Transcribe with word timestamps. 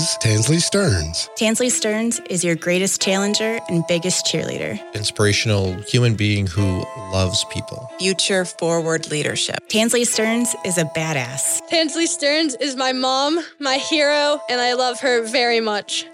is 0.00 0.16
Tansley 0.22 0.58
Stearns. 0.58 1.28
Tansley 1.36 1.70
Stearns 1.70 2.20
is 2.30 2.42
your 2.42 2.54
greatest 2.54 3.02
challenger 3.02 3.60
and 3.68 3.86
biggest 3.86 4.24
cheerleader. 4.24 4.80
Inspirational 4.94 5.74
human 5.82 6.14
being 6.14 6.46
who 6.46 6.82
loves 7.12 7.44
people. 7.50 7.90
Future 7.98 8.46
forward 8.46 9.10
leadership. 9.10 9.58
Tansley 9.68 10.06
Stearns 10.06 10.56
is 10.64 10.78
a 10.78 10.84
badass. 10.96 11.60
Tansley 11.68 12.06
Stearns 12.06 12.54
is 12.54 12.76
my 12.76 12.92
mom, 12.92 13.40
my 13.58 13.74
hero, 13.74 14.40
and 14.48 14.58
I 14.58 14.72
love 14.72 15.00
her 15.00 15.26
very 15.26 15.60
much. 15.60 16.06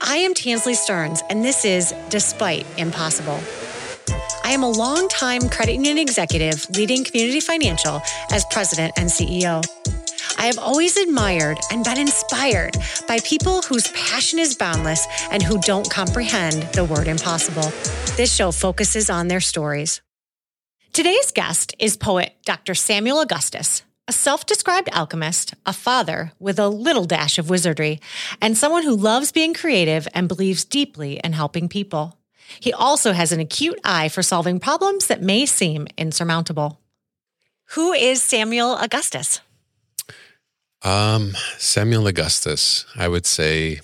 I 0.00 0.16
am 0.16 0.34
Tansley 0.34 0.74
Stearns, 0.74 1.22
and 1.30 1.44
this 1.44 1.64
is 1.64 1.94
Despite 2.08 2.66
Impossible. 2.78 3.38
I 4.42 4.52
am 4.52 4.64
a 4.64 4.70
longtime 4.70 5.48
credit 5.48 5.74
union 5.74 5.98
executive 5.98 6.68
leading 6.70 7.04
Community 7.04 7.38
Financial 7.38 8.02
as 8.32 8.44
president 8.50 8.94
and 8.96 9.08
CEO. 9.08 9.62
I 10.40 10.46
have 10.46 10.58
always 10.58 10.96
admired 10.96 11.58
and 11.70 11.84
been 11.84 11.98
inspired 11.98 12.74
by 13.06 13.18
people 13.18 13.60
whose 13.60 13.88
passion 13.88 14.38
is 14.38 14.56
boundless 14.56 15.06
and 15.30 15.42
who 15.42 15.60
don't 15.60 15.90
comprehend 15.90 16.62
the 16.72 16.86
word 16.86 17.08
impossible. 17.08 17.70
This 18.16 18.34
show 18.34 18.50
focuses 18.50 19.10
on 19.10 19.28
their 19.28 19.42
stories. 19.42 20.00
Today's 20.94 21.30
guest 21.30 21.74
is 21.78 21.98
poet 21.98 22.36
Dr. 22.46 22.74
Samuel 22.74 23.20
Augustus, 23.20 23.82
a 24.08 24.14
self 24.14 24.46
described 24.46 24.88
alchemist, 24.92 25.52
a 25.66 25.74
father 25.74 26.32
with 26.38 26.58
a 26.58 26.70
little 26.70 27.04
dash 27.04 27.38
of 27.38 27.50
wizardry, 27.50 28.00
and 28.40 28.56
someone 28.56 28.84
who 28.84 28.96
loves 28.96 29.32
being 29.32 29.52
creative 29.52 30.08
and 30.14 30.26
believes 30.26 30.64
deeply 30.64 31.20
in 31.22 31.34
helping 31.34 31.68
people. 31.68 32.16
He 32.60 32.72
also 32.72 33.12
has 33.12 33.30
an 33.30 33.40
acute 33.40 33.78
eye 33.84 34.08
for 34.08 34.22
solving 34.22 34.58
problems 34.58 35.08
that 35.08 35.20
may 35.20 35.44
seem 35.44 35.86
insurmountable. 35.98 36.80
Who 37.74 37.92
is 37.92 38.22
Samuel 38.22 38.78
Augustus? 38.78 39.42
Um, 40.82 41.34
Samuel 41.58 42.06
Augustus, 42.06 42.86
I 42.96 43.08
would 43.08 43.26
say 43.26 43.80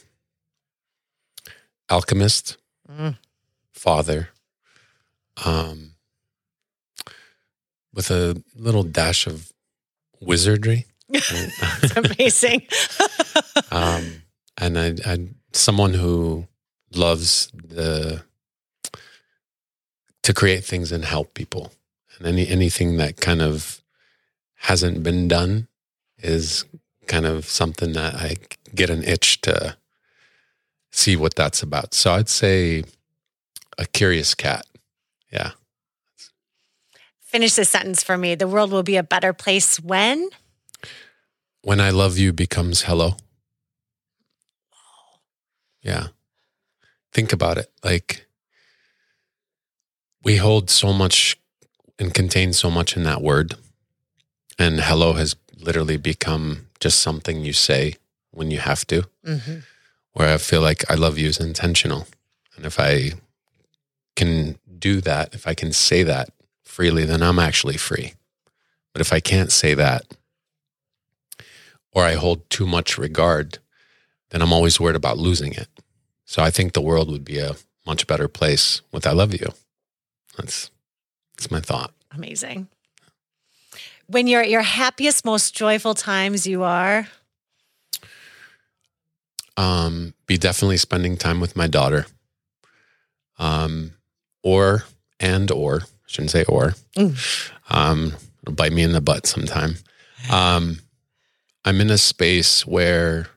alchemist, 1.91 2.57
Mm. 2.91 3.19
father, 3.73 4.31
um, 5.45 5.95
with 7.93 8.11
a 8.11 8.43
little 8.55 8.83
dash 8.85 9.27
of 9.27 9.53
wizardry. 10.21 10.87
It's 11.09 11.97
amazing. 11.97 12.67
um, 13.71 14.23
and 14.59 14.79
I, 14.79 14.95
I, 15.05 15.29
someone 15.53 15.95
who 15.95 16.47
loves 16.95 17.49
the 17.55 18.23
to 20.23 20.33
create 20.35 20.65
things 20.65 20.91
and 20.91 21.05
help 21.05 21.35
people, 21.35 21.73
and 22.19 22.27
any 22.27 22.49
anything 22.49 22.97
that 22.97 23.17
kind 23.21 23.41
of 23.43 23.81
hasn't 24.55 25.03
been 25.05 25.29
done 25.29 25.69
is 26.19 26.65
kind 27.07 27.27
of 27.27 27.47
something 27.47 27.93
that 27.93 28.15
I 28.15 28.37
get 28.75 28.91
an 28.91 29.03
itch 29.05 29.41
to 29.43 29.77
see 30.91 31.17
what 31.17 31.35
that's 31.35 31.63
about. 31.63 31.95
So 31.95 32.13
I'd 32.13 32.29
say 32.29 32.85
a 33.79 33.87
curious 33.87 34.35
cat. 34.35 34.67
Yeah. 35.31 35.53
Finish 37.21 37.55
this 37.55 37.69
sentence 37.69 38.03
for 38.03 38.17
me. 38.17 38.35
The 38.35 38.49
world 38.49 38.71
will 38.71 38.83
be 38.83 38.97
a 38.97 39.03
better 39.03 39.33
place 39.33 39.79
when? 39.79 40.31
When 41.63 41.81
I 41.81 41.91
love 41.91 42.17
you 42.17 42.33
becomes 42.33 42.83
hello. 42.83 43.17
Yeah. 45.83 46.09
Think 47.13 47.33
about 47.33 47.59
it. 47.59 47.71
Like 47.85 48.27
we 50.23 50.37
hold 50.37 50.71
so 50.71 50.93
much 50.93 51.39
and 51.99 52.15
contain 52.15 52.53
so 52.53 52.71
much 52.71 52.97
in 52.97 53.03
that 53.05 53.23
word. 53.23 53.55
And 54.59 54.81
hello 54.81 55.13
has 55.15 55.37
literally 55.59 55.97
become 55.97 56.66
just 56.81 57.01
something 57.01 57.45
you 57.45 57.53
say 57.53 57.95
when 58.31 58.51
you 58.51 58.59
have 58.59 58.87
to, 58.87 59.03
Mm-hmm. 59.25 59.59
where 60.13 60.33
I 60.35 60.39
feel 60.39 60.61
like 60.61 60.89
I 60.91 60.95
love 60.95 61.19
you 61.19 61.29
is 61.29 61.41
intentional. 61.41 62.07
And 62.57 62.65
if 62.67 62.79
I 62.81 63.13
can 64.15 64.59
do 64.79 65.01
that, 65.03 65.35
if 65.35 65.47
I 65.47 65.55
can 65.55 65.73
say 65.73 66.03
that 66.03 66.29
freely, 66.65 67.05
then 67.05 67.23
I'm 67.23 67.39
actually 67.39 67.77
free. 67.77 68.15
But 68.93 69.01
if 69.01 69.13
I 69.13 69.21
can't 69.21 69.53
say 69.53 69.75
that, 69.75 70.03
or 71.93 72.03
I 72.05 72.15
hold 72.15 72.49
too 72.51 72.67
much 72.67 72.99
regard, 72.99 73.59
then 74.31 74.43
I'm 74.43 74.53
always 74.53 74.79
worried 74.81 74.97
about 74.97 75.19
losing 75.19 75.53
it. 75.53 75.69
So 76.25 76.43
I 76.43 76.51
think 76.51 76.73
the 76.73 76.81
world 76.83 77.11
would 77.11 77.25
be 77.25 77.39
a 77.39 77.57
much 77.87 78.07
better 78.07 78.29
place 78.29 78.83
with 78.93 79.07
I 79.07 79.13
love 79.13 79.33
you. 79.33 79.53
That's 80.37 80.71
that's 81.37 81.51
my 81.51 81.61
thought. 81.61 81.93
Amazing. 82.13 82.69
When 84.09 84.27
you're 84.27 84.43
at 84.43 84.51
your 84.51 84.63
happiest, 84.63 85.25
most 85.25 85.55
joyful 85.55 85.95
times, 85.95 86.47
you 86.47 86.63
are. 86.63 87.09
Um, 89.57 90.15
be 90.27 90.37
definitely 90.37 90.77
spending 90.77 91.17
time 91.17 91.41
with 91.41 91.57
my 91.57 91.67
daughter. 91.67 92.07
Um, 93.39 93.93
or 94.43 94.85
and 95.19 95.51
or 95.51 95.81
I 95.83 96.07
shouldn't 96.07 96.31
say 96.31 96.45
or. 96.45 96.75
Mm. 96.97 97.51
Um, 97.69 98.13
it'll 98.43 98.55
bite 98.55 98.73
me 98.73 98.83
in 98.83 98.93
the 98.93 99.01
butt 99.01 99.27
sometime. 99.27 99.77
Um, 100.31 100.79
I'm 101.65 101.81
in 101.81 101.91
a 101.91 101.99
space 101.99 102.67
where 102.67 103.29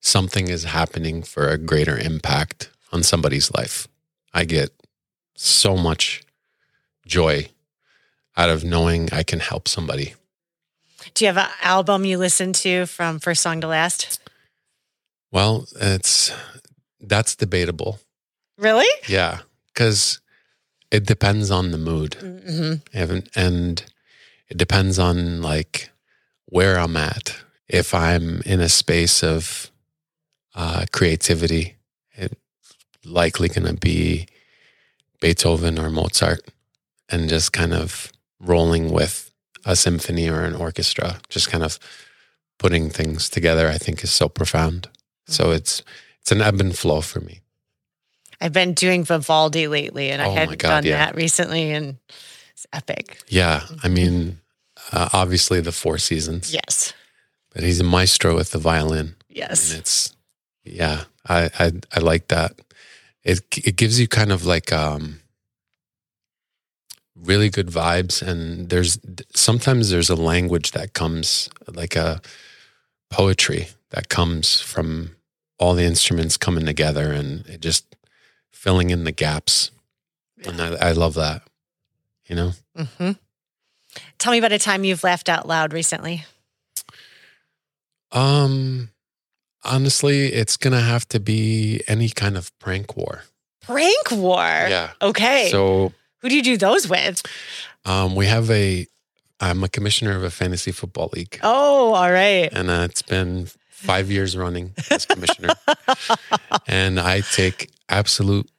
something 0.00 0.48
is 0.48 0.64
happening 0.64 1.22
for 1.22 1.48
a 1.48 1.58
greater 1.58 1.98
impact 1.98 2.70
on 2.92 3.02
somebody's 3.02 3.52
life. 3.52 3.88
I 4.32 4.44
get 4.44 4.70
so 5.34 5.76
much 5.76 6.22
joy 7.06 7.48
out 8.40 8.50
of 8.50 8.64
knowing 8.64 9.08
I 9.12 9.22
can 9.22 9.40
help 9.40 9.68
somebody. 9.68 10.14
Do 11.14 11.24
you 11.24 11.28
have 11.32 11.36
an 11.46 11.50
album 11.62 12.04
you 12.04 12.18
listen 12.18 12.52
to 12.64 12.86
from 12.86 13.18
first 13.20 13.42
song 13.42 13.60
to 13.60 13.66
last? 13.66 14.20
Well, 15.32 15.66
it's 15.80 16.32
that's 17.00 17.36
debatable. 17.36 17.98
Really? 18.58 18.88
Yeah, 19.08 19.40
because 19.68 20.20
it 20.90 21.06
depends 21.06 21.50
on 21.50 21.70
the 21.70 21.78
mood, 21.78 22.12
Mm-hmm. 22.20 22.72
and, 22.92 23.28
and 23.34 23.84
it 24.48 24.56
depends 24.58 24.98
on 24.98 25.40
like 25.42 25.90
where 26.46 26.78
I'm 26.78 26.96
at. 26.96 27.36
If 27.68 27.94
I'm 27.94 28.42
in 28.44 28.60
a 28.60 28.68
space 28.68 29.22
of 29.22 29.70
uh, 30.54 30.84
creativity, 30.92 31.76
it's 32.14 32.34
likely 33.04 33.48
going 33.48 33.66
to 33.66 33.80
be 33.80 34.26
Beethoven 35.20 35.78
or 35.78 35.90
Mozart, 35.90 36.40
and 37.08 37.28
just 37.28 37.52
kind 37.52 37.72
of 37.72 38.10
rolling 38.40 38.90
with 38.90 39.30
a 39.64 39.76
symphony 39.76 40.28
or 40.28 40.42
an 40.42 40.54
orchestra, 40.54 41.20
just 41.28 41.50
kind 41.50 41.62
of 41.64 41.78
putting 42.58 42.90
things 42.90 43.28
together. 43.28 43.68
I 43.68 43.78
think 43.78 44.02
is 44.02 44.10
so 44.10 44.28
profound. 44.28 44.88
So 45.26 45.50
it's 45.52 45.82
it's 46.20 46.32
an 46.32 46.40
ebb 46.42 46.60
and 46.60 46.76
flow 46.76 47.00
for 47.00 47.20
me. 47.20 47.40
I've 48.40 48.52
been 48.54 48.72
doing 48.74 49.04
Vivaldi 49.04 49.68
lately, 49.68 50.10
and 50.10 50.22
I 50.22 50.24
Oh 50.26 50.34
my 50.34 50.40
hadn't 50.40 50.58
God, 50.58 50.68
done 50.68 50.84
yeah. 50.86 51.04
that 51.06 51.14
recently, 51.14 51.72
and 51.72 51.98
it's 52.52 52.66
epic. 52.72 53.18
Yeah, 53.28 53.66
I 53.82 53.88
mean, 53.88 54.38
uh, 54.92 55.10
obviously 55.12 55.60
the 55.60 55.72
Four 55.72 55.98
Seasons, 55.98 56.52
Yes. 56.52 56.94
but 57.52 57.62
he's 57.62 57.80
a 57.80 57.84
maestro 57.84 58.34
with 58.34 58.50
the 58.50 58.58
violin, 58.58 59.16
Yes. 59.28 59.70
and 59.70 59.80
it's 59.80 60.16
yeah, 60.64 61.04
I 61.28 61.50
I, 61.58 61.72
I 61.94 62.00
like 62.00 62.28
that. 62.28 62.52
It 63.24 63.40
it 63.58 63.76
gives 63.76 64.00
you 64.00 64.08
kind 64.08 64.32
of 64.32 64.46
like 64.46 64.72
um 64.72 65.20
really 67.22 67.50
good 67.50 67.68
vibes, 67.68 68.22
and 68.22 68.68
there's 68.70 68.98
sometimes 69.34 69.90
there's 69.90 70.10
a 70.10 70.16
language 70.16 70.72
that 70.72 70.92
comes 70.92 71.48
like 71.72 71.96
a 71.96 72.20
poetry 73.10 73.68
that 73.90 74.08
comes 74.08 74.60
from 74.60 75.16
all 75.58 75.74
the 75.74 75.84
instruments 75.84 76.36
coming 76.36 76.64
together 76.64 77.12
and 77.12 77.46
it 77.46 77.60
just 77.60 77.96
filling 78.52 78.90
in 78.90 79.04
the 79.04 79.12
gaps, 79.12 79.70
and 80.44 80.60
I, 80.60 80.88
I 80.90 80.92
love 80.92 81.14
that. 81.14 81.42
You 82.26 82.36
know. 82.36 82.52
hmm 82.76 83.10
Tell 84.18 84.30
me 84.32 84.38
about 84.38 84.52
a 84.52 84.58
time 84.58 84.84
you've 84.84 85.02
laughed 85.02 85.28
out 85.28 85.48
loud 85.48 85.72
recently. 85.72 86.24
Um, 88.12 88.90
honestly, 89.64 90.26
it's 90.26 90.56
gonna 90.56 90.80
have 90.80 91.06
to 91.08 91.20
be 91.20 91.82
any 91.86 92.08
kind 92.08 92.36
of 92.36 92.56
prank 92.58 92.96
war. 92.96 93.24
Prank 93.62 94.10
war. 94.10 94.38
Yeah. 94.38 94.90
Okay. 95.02 95.48
So, 95.50 95.92
Who 96.22 96.28
do 96.28 96.34
you 96.36 96.42
do 96.42 96.56
those 96.56 96.88
with? 96.88 97.22
um, 97.84 98.14
we 98.14 98.26
have 98.26 98.50
a. 98.50 98.86
I'm 99.42 99.64
a 99.64 99.68
commissioner 99.70 100.14
of 100.16 100.22
a 100.22 100.30
fantasy 100.30 100.70
football 100.70 101.08
league, 101.14 101.40
Oh, 101.42 101.94
all 101.94 102.12
right. 102.12 102.50
and 102.52 102.68
uh, 102.68 102.82
it's 102.90 103.00
been 103.00 103.48
five 103.70 104.10
years 104.10 104.36
running 104.36 104.74
as 104.90 105.06
commissioner, 105.06 105.54
and 106.66 107.00
I 107.00 107.22
take 107.22 107.70
absolute 107.88 108.50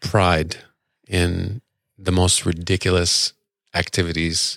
pride 0.00 0.56
in 1.08 1.62
the 1.98 2.12
most 2.12 2.44
ridiculous 2.44 3.32
activities 3.74 4.54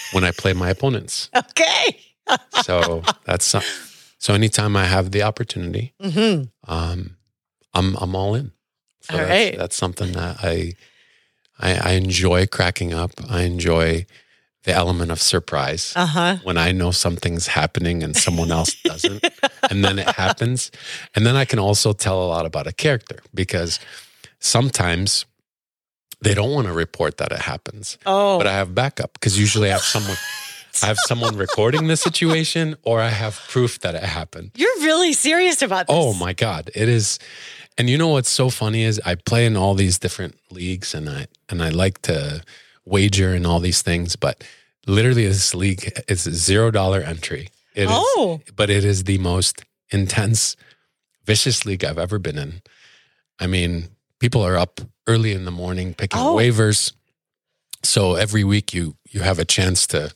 when 0.12 0.24
I 0.24 0.30
play 0.30 0.54
my 0.54 0.70
opponents. 0.70 1.28
Okay. 1.36 2.00
So 2.62 3.02
that's 3.24 3.44
so- 3.44 3.60
so. 4.18 4.34
Anytime 4.34 4.76
I 4.76 4.84
have 4.84 5.10
the 5.10 5.22
opportunity, 5.24 5.94
hmm 6.00 6.44
um, 6.68 7.16
I'm 7.74 7.96
I'm 7.96 8.14
all 8.14 8.36
in. 8.36 8.52
So 9.00 9.14
All 9.14 9.18
that's, 9.20 9.30
right. 9.30 9.58
that's 9.58 9.74
something 9.76 10.12
that 10.12 10.36
I, 10.42 10.74
I 11.60 11.74
I 11.74 11.90
enjoy 11.92 12.46
cracking 12.46 12.92
up. 12.94 13.10
I 13.28 13.42
enjoy 13.42 14.06
the 14.64 14.72
element 14.74 15.10
of 15.10 15.20
surprise 15.22 15.92
Uh 15.96 16.06
huh. 16.06 16.36
when 16.44 16.58
I 16.58 16.72
know 16.72 16.90
something's 16.92 17.46
happening 17.46 18.02
and 18.02 18.14
someone 18.16 18.50
else 18.52 18.74
doesn't, 18.84 19.24
and 19.70 19.82
then 19.84 19.98
it 19.98 20.08
happens. 20.16 20.70
And 21.14 21.24
then 21.26 21.34
I 21.36 21.44
can 21.46 21.58
also 21.58 21.92
tell 21.94 22.22
a 22.22 22.28
lot 22.28 22.44
about 22.46 22.66
a 22.66 22.72
character 22.72 23.20
because 23.34 23.80
sometimes 24.38 25.24
they 26.22 26.34
don't 26.34 26.52
want 26.52 26.66
to 26.66 26.72
report 26.74 27.16
that 27.16 27.32
it 27.32 27.38
happens, 27.40 27.96
Oh, 28.04 28.36
but 28.38 28.46
I 28.46 28.52
have 28.52 28.74
backup 28.74 29.12
because 29.14 29.38
usually 29.38 29.68
I 29.68 29.72
have 29.72 29.82
someone. 29.82 30.16
I 30.82 30.86
have 30.86 30.98
someone 31.08 31.36
recording 31.36 31.88
the 31.88 31.96
situation, 31.96 32.76
or 32.84 33.00
I 33.00 33.08
have 33.08 33.34
proof 33.48 33.80
that 33.80 33.94
it 33.96 34.04
happened. 34.04 34.52
you're 34.54 34.78
really 34.82 35.12
serious 35.14 35.62
about 35.62 35.88
this. 35.88 35.96
Oh 35.98 36.14
my 36.14 36.32
god, 36.32 36.70
it 36.74 36.88
is. 36.88 37.18
And 37.78 37.88
you 37.88 37.96
know 37.96 38.08
what's 38.08 38.28
so 38.30 38.50
funny 38.50 38.82
is 38.84 39.00
I 39.04 39.14
play 39.14 39.46
in 39.46 39.56
all 39.56 39.74
these 39.74 39.98
different 39.98 40.34
leagues, 40.50 40.94
and 40.94 41.08
I 41.08 41.26
and 41.48 41.62
I 41.62 41.70
like 41.70 42.02
to 42.02 42.42
wager 42.84 43.32
and 43.34 43.46
all 43.46 43.60
these 43.60 43.82
things, 43.82 44.16
but 44.16 44.44
literally 44.86 45.26
this 45.26 45.54
league 45.54 45.90
is 46.08 46.26
a 46.26 46.32
zero 46.32 46.70
dollar 46.70 47.00
entry. 47.00 47.48
It 47.74 47.84
is, 47.84 47.88
Oh. 47.90 48.40
but 48.56 48.68
it 48.70 48.84
is 48.84 49.04
the 49.04 49.18
most 49.18 49.62
intense, 49.90 50.56
vicious 51.24 51.64
league 51.64 51.84
I've 51.84 51.98
ever 51.98 52.18
been 52.18 52.36
in. 52.38 52.62
I 53.38 53.46
mean, 53.46 53.88
people 54.18 54.42
are 54.42 54.56
up 54.56 54.80
early 55.06 55.32
in 55.32 55.44
the 55.44 55.50
morning 55.50 55.94
picking 55.94 56.20
Oh. 56.20 56.34
waivers, 56.34 56.92
so 57.82 58.14
every 58.16 58.44
week 58.44 58.74
you 58.74 58.96
you 59.10 59.20
have 59.22 59.38
a 59.38 59.44
chance 59.44 59.86
to 59.88 60.12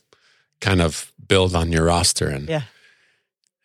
kind 0.61 0.81
of 0.81 1.11
build 1.27 1.55
on 1.55 1.71
your 1.71 1.85
roster 1.85 2.27
and 2.29 2.47
Yeah. 2.49 2.63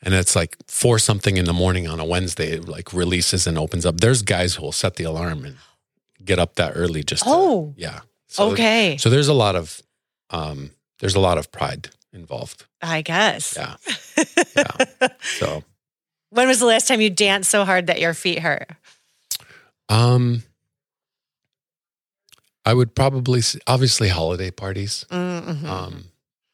And 0.03 0.15
it's 0.15 0.35
like 0.35 0.57
four 0.69 0.99
something 0.99 1.37
in 1.37 1.45
the 1.45 1.53
morning 1.53 1.87
on 1.89 2.01
a 2.01 2.05
Wednesday, 2.05 2.53
it 2.53 2.69
like 2.69 2.93
releases 2.93 3.47
and 3.47 3.59
opens 3.59 3.85
up. 3.85 4.01
There's 4.01 4.23
guys 4.23 4.55
who 4.55 4.63
will 4.63 4.73
set 4.73 4.97
the 4.97 5.05
alarm 5.05 5.45
and 5.45 5.57
get 6.25 6.39
up 6.39 6.55
that 6.57 6.73
early 6.75 7.03
just 7.03 7.25
to, 7.25 7.31
Oh. 7.31 7.75
yeah. 7.77 8.01
So, 8.29 8.51
okay. 8.53 8.97
So 8.99 9.11
there's 9.11 9.29
a 9.29 9.35
lot 9.35 9.57
of 9.57 9.83
um 10.31 10.71
there's 11.01 11.15
a 11.17 11.21
lot 11.21 11.39
of 11.39 11.51
pride 11.51 11.91
involved. 12.13 12.65
I 12.83 13.03
guess. 13.03 13.55
Yeah. 13.57 13.77
Yeah. 14.57 15.09
So 15.23 15.65
When 16.31 16.47
was 16.49 16.59
the 16.61 16.67
last 16.67 16.87
time 16.89 17.01
you 17.01 17.09
danced 17.11 17.51
so 17.51 17.65
hard 17.65 17.87
that 17.87 18.01
your 18.01 18.15
feet 18.15 18.41
hurt? 18.41 18.69
um 19.89 20.43
I 22.65 22.75
would 22.75 22.95
probably 22.95 23.41
obviously 23.67 24.09
holiday 24.09 24.51
parties. 24.51 25.05
Mm-hmm. 25.11 25.67
Um 25.69 26.05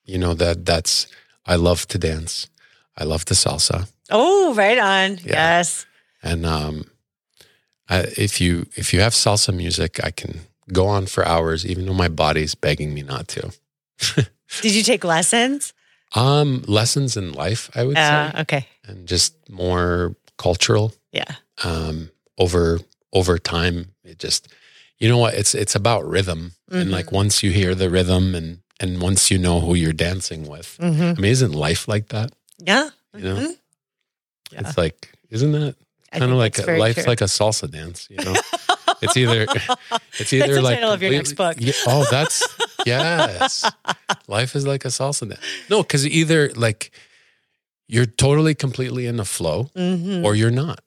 you 0.04 0.18
know 0.18 0.34
that 0.34 0.64
that's 0.64 1.06
I 1.44 1.56
love 1.56 1.86
to 1.88 1.98
dance. 1.98 2.48
I 2.96 3.04
love 3.04 3.24
the 3.26 3.34
salsa. 3.34 3.88
oh, 4.10 4.54
right 4.54 4.78
on. 4.78 5.18
Yeah. 5.18 5.58
Yes. 5.58 5.86
and 6.22 6.46
um, 6.46 6.84
I, 7.88 8.06
if 8.16 8.40
you 8.40 8.66
if 8.76 8.92
you 8.92 9.00
have 9.00 9.12
salsa 9.12 9.54
music, 9.54 10.00
I 10.02 10.10
can 10.10 10.40
go 10.72 10.86
on 10.86 11.06
for 11.06 11.24
hours, 11.26 11.64
even 11.64 11.86
though 11.86 11.94
my 11.94 12.08
body's 12.08 12.54
begging 12.54 12.94
me 12.94 13.02
not 13.02 13.28
to. 13.28 13.52
Did 14.62 14.74
you 14.74 14.82
take 14.82 15.04
lessons? 15.04 15.72
Um, 16.14 16.62
lessons 16.66 17.16
in 17.16 17.32
life, 17.32 17.70
I 17.74 17.84
would 17.84 17.96
Uh, 17.98 18.32
say, 18.32 18.40
okay. 18.40 18.66
and 18.86 19.06
just 19.08 19.34
more 19.50 20.14
cultural. 20.38 20.92
Yeah. 21.12 21.34
Um, 21.64 22.10
over 22.38 22.80
over 23.12 23.38
time, 23.38 23.92
it 24.04 24.18
just 24.18 24.48
you 24.98 25.08
know 25.08 25.18
what 25.18 25.34
it's 25.34 25.54
it's 25.54 25.74
about 25.74 26.08
rhythm, 26.08 26.52
and 26.70 26.90
like 26.90 27.12
once 27.12 27.42
you 27.42 27.50
hear 27.50 27.74
the 27.74 27.90
rhythm, 27.90 28.34
and 28.34 28.60
and 28.80 29.00
once 29.02 29.30
you 29.30 29.38
know 29.38 29.60
who 29.60 29.74
you're 29.74 29.92
dancing 29.92 30.46
with, 30.48 30.76
Mm-hmm. 30.80 31.02
I 31.18 31.20
mean, 31.20 31.32
isn't 31.32 31.52
life 31.52 31.88
like 31.88 32.08
that? 32.08 32.30
Yeah. 32.58 32.90
You 33.14 33.20
know, 33.22 33.36
Mhm. 33.36 33.56
Yeah. 34.52 34.60
it's 34.60 34.76
like 34.78 35.12
isn't 35.30 35.52
that 35.52 35.74
kind 36.12 36.24
of 36.30 36.38
like 36.38 36.58
a, 36.58 36.76
life's 36.78 37.02
true. 37.02 37.08
like 37.08 37.20
a 37.20 37.24
salsa 37.24 37.70
dance, 37.70 38.06
you 38.10 38.16
know. 38.24 38.34
it's 39.02 39.16
either 39.16 39.46
it's 40.18 40.32
either 40.32 40.54
the 40.54 40.62
like 40.62 40.76
title 40.76 40.92
of 40.92 41.02
your 41.02 41.12
next 41.12 41.34
book. 41.34 41.56
Yeah, 41.58 41.72
oh, 41.86 42.06
that's 42.10 42.42
yes. 42.86 43.64
Life 44.28 44.54
is 44.56 44.66
like 44.66 44.84
a 44.84 44.88
salsa 44.88 45.28
dance. 45.28 45.40
No, 45.68 45.82
because 45.82 46.06
either 46.06 46.50
like 46.54 46.90
you're 47.88 48.06
totally 48.06 48.54
completely 48.54 49.06
in 49.06 49.16
the 49.16 49.24
flow, 49.24 49.70
Mhm. 49.76 50.24
or 50.24 50.34
you're 50.34 50.50
not. 50.50 50.80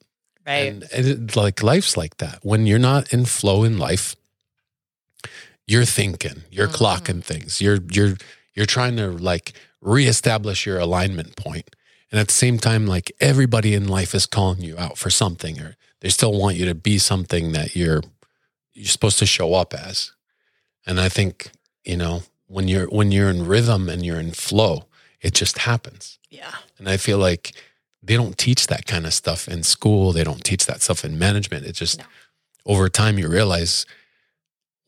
Right. 0.48 0.68
And, 0.74 0.84
and 0.94 1.06
it, 1.08 1.36
like 1.36 1.62
life's 1.64 1.96
like 1.96 2.18
that. 2.18 2.40
When 2.42 2.66
you're 2.66 2.80
not 2.80 3.14
in 3.14 3.26
flow 3.26 3.64
in 3.64 3.78
life, 3.78 4.16
you're 5.68 5.86
thinking, 5.86 6.44
you're 6.52 6.68
Mm-hmm. 6.68 6.84
clocking 6.84 7.24
things. 7.24 7.62
You're 7.62 7.80
you're 7.92 8.16
you're 8.56 8.66
trying 8.66 8.98
to 8.98 9.08
like 9.12 9.54
reestablish 9.82 10.66
your 10.66 10.80
alignment 10.80 11.36
point. 11.36 11.76
And 12.12 12.20
at 12.20 12.28
the 12.28 12.34
same 12.34 12.58
time, 12.58 12.88
like 12.88 13.12
everybody 13.20 13.74
in 13.76 13.88
life 13.88 14.16
is 14.16 14.26
calling 14.26 14.62
you 14.62 14.78
out 14.78 14.98
for 14.98 15.10
something, 15.10 15.60
or 15.62 15.76
they 16.02 16.10
still 16.10 16.34
want 16.38 16.56
you 16.58 16.66
to 16.66 16.76
be 16.76 16.98
something 16.98 17.52
that 17.52 17.76
you're 17.76 18.02
you're 18.74 18.86
supposed 18.88 19.20
to 19.20 19.26
show 19.26 19.54
up 19.54 19.74
as. 19.74 20.12
And 20.86 21.00
I 21.00 21.10
think, 21.10 21.52
you 21.84 21.98
know, 21.98 22.24
when 22.48 22.68
you're 22.68 22.88
when 22.88 23.12
you're 23.12 23.30
in 23.30 23.46
rhythm 23.46 23.90
and 23.90 24.04
you're 24.06 24.20
in 24.20 24.32
flow, 24.32 24.86
it 25.22 25.34
just 25.34 25.60
happens. 25.60 26.18
yeah. 26.30 26.56
And 26.78 26.88
I 26.88 26.96
feel 26.98 27.18
like 27.18 27.52
they 28.02 28.16
don't 28.16 28.38
teach 28.38 28.68
that 28.68 28.86
kind 28.86 29.06
of 29.06 29.14
stuff 29.14 29.48
in 29.50 29.64
school. 29.64 30.14
They 30.14 30.24
don't 30.24 30.44
teach 30.46 30.66
that 30.66 30.82
stuff 30.82 31.04
in 31.04 31.20
management. 31.20 31.66
It 31.66 31.74
just 31.74 32.00
No. 32.00 32.06
over 32.66 32.88
time 32.90 33.20
you 33.20 33.28
realize 33.28 33.86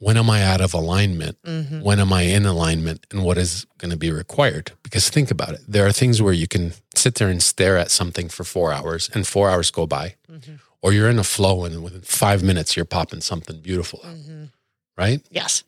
when 0.02 0.18
am 0.18 0.30
I 0.30 0.42
out 0.44 0.62
of 0.62 0.74
alignment? 0.74 1.38
Mm-hmm. 1.44 1.82
When 1.82 2.00
am 2.00 2.12
I 2.12 2.24
in 2.24 2.46
alignment? 2.46 3.06
And 3.12 3.24
what 3.24 3.38
is 3.38 3.66
going 3.78 3.92
to 3.92 3.98
be 3.98 4.12
required? 4.12 4.72
Because 4.84 5.10
think 5.10 5.30
about 5.32 5.50
it. 5.54 5.62
There 5.68 5.86
are 5.86 5.92
things 5.94 6.22
where 6.22 6.34
you 6.34 6.48
can 6.48 6.74
sit 6.96 7.16
there 7.16 7.30
and 7.30 7.42
stare 7.42 7.78
at 7.78 7.92
something 7.92 8.28
for 8.30 8.44
four 8.44 8.72
hours 8.74 9.10
and 9.14 9.26
four 9.28 9.50
hours 9.52 9.70
go 9.72 9.86
by. 9.86 10.16
Mhm. 10.30 10.60
Or 10.82 10.92
you're 10.94 11.10
in 11.10 11.20
a 11.20 11.24
flow 11.24 11.64
and 11.66 11.84
within 11.84 12.02
five 12.02 12.42
minutes 12.44 12.76
you're 12.76 12.86
popping 12.98 13.22
something 13.22 13.62
beautiful 13.62 14.00
out, 14.04 14.16
Mm-hmm. 14.16 14.44
right? 14.98 15.22
Yes. 15.30 15.64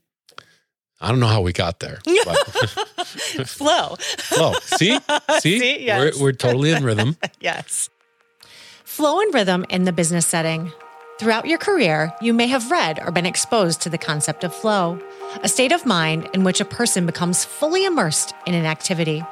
I 1.00 1.10
don't 1.10 1.20
know 1.20 1.28
how 1.28 1.42
we 1.42 1.54
got 1.54 1.80
there. 1.80 2.00
Flow. 3.46 3.96
flow. 4.18 4.54
See? 4.64 4.98
See? 5.42 5.60
See? 5.60 5.86
Yes. 5.86 6.16
We're, 6.18 6.24
we're 6.24 6.32
totally 6.32 6.72
in 6.72 6.84
rhythm. 6.84 7.18
Yes. 7.40 7.90
Flow 8.86 9.20
and 9.20 9.34
rhythm 9.34 9.66
in 9.70 9.84
the 9.86 9.92
business 9.92 10.26
setting. 10.26 10.72
Throughout 11.20 11.46
your 11.46 11.60
career, 11.60 12.12
you 12.22 12.34
may 12.34 12.48
have 12.48 12.72
read 12.72 13.00
or 13.00 13.12
been 13.12 13.28
exposed 13.28 13.82
to 13.82 13.90
the 13.90 14.00
concept 14.00 14.44
of 14.44 14.54
flow, 14.54 15.00
a 15.44 15.48
state 15.48 15.72
of 15.72 15.86
mind 15.86 16.28
in 16.34 16.44
which 16.44 16.60
a 16.60 16.66
person 16.66 17.06
becomes 17.06 17.46
fully 17.46 17.86
immersed 17.86 18.34
in 18.48 18.56
an 18.56 18.66
activity. 18.66 19.24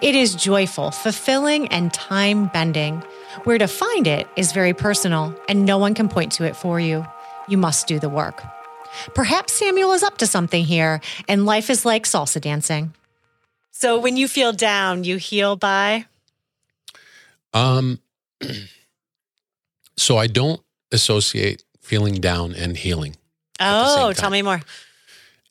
It 0.00 0.14
is 0.14 0.36
joyful, 0.36 0.92
fulfilling, 0.92 1.68
and 1.68 1.92
time 1.92 2.46
bending. 2.46 3.02
Where 3.42 3.58
to 3.58 3.66
find 3.66 4.06
it 4.06 4.28
is 4.36 4.52
very 4.52 4.72
personal, 4.72 5.34
and 5.48 5.64
no 5.64 5.78
one 5.78 5.94
can 5.94 6.08
point 6.08 6.32
to 6.32 6.44
it 6.44 6.56
for 6.56 6.78
you. 6.78 7.04
You 7.48 7.58
must 7.58 7.88
do 7.88 7.98
the 7.98 8.08
work. 8.08 8.42
Perhaps 9.14 9.52
Samuel 9.52 9.92
is 9.92 10.04
up 10.04 10.18
to 10.18 10.26
something 10.26 10.64
here, 10.64 11.00
and 11.28 11.44
life 11.44 11.70
is 11.70 11.84
like 11.84 12.04
salsa 12.04 12.40
dancing. 12.40 12.94
So 13.72 13.98
when 13.98 14.16
you 14.16 14.28
feel 14.28 14.52
down, 14.52 15.02
you 15.02 15.16
heal 15.16 15.56
by? 15.56 16.06
Um, 17.52 18.00
so 19.96 20.16
I 20.16 20.28
don't 20.28 20.60
associate 20.92 21.64
feeling 21.80 22.14
down 22.14 22.54
and 22.54 22.76
healing. 22.76 23.16
Oh, 23.60 24.12
tell 24.12 24.30
me 24.30 24.42
more. 24.42 24.60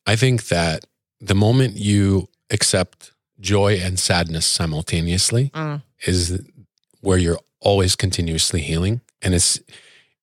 I 0.06 0.16
think 0.16 0.48
that 0.50 0.86
the 1.20 1.36
moment 1.36 1.76
you 1.78 2.28
accept 2.52 3.12
joy 3.40 3.78
and 3.78 4.00
sadness 4.00 4.46
simultaneously 4.46 5.50
Mm. 5.54 5.82
is 6.06 6.40
where 7.02 7.18
you're 7.18 7.40
always 7.60 7.96
continuously 7.96 8.62
healing. 8.62 9.02
And 9.22 9.34
it's 9.34 9.60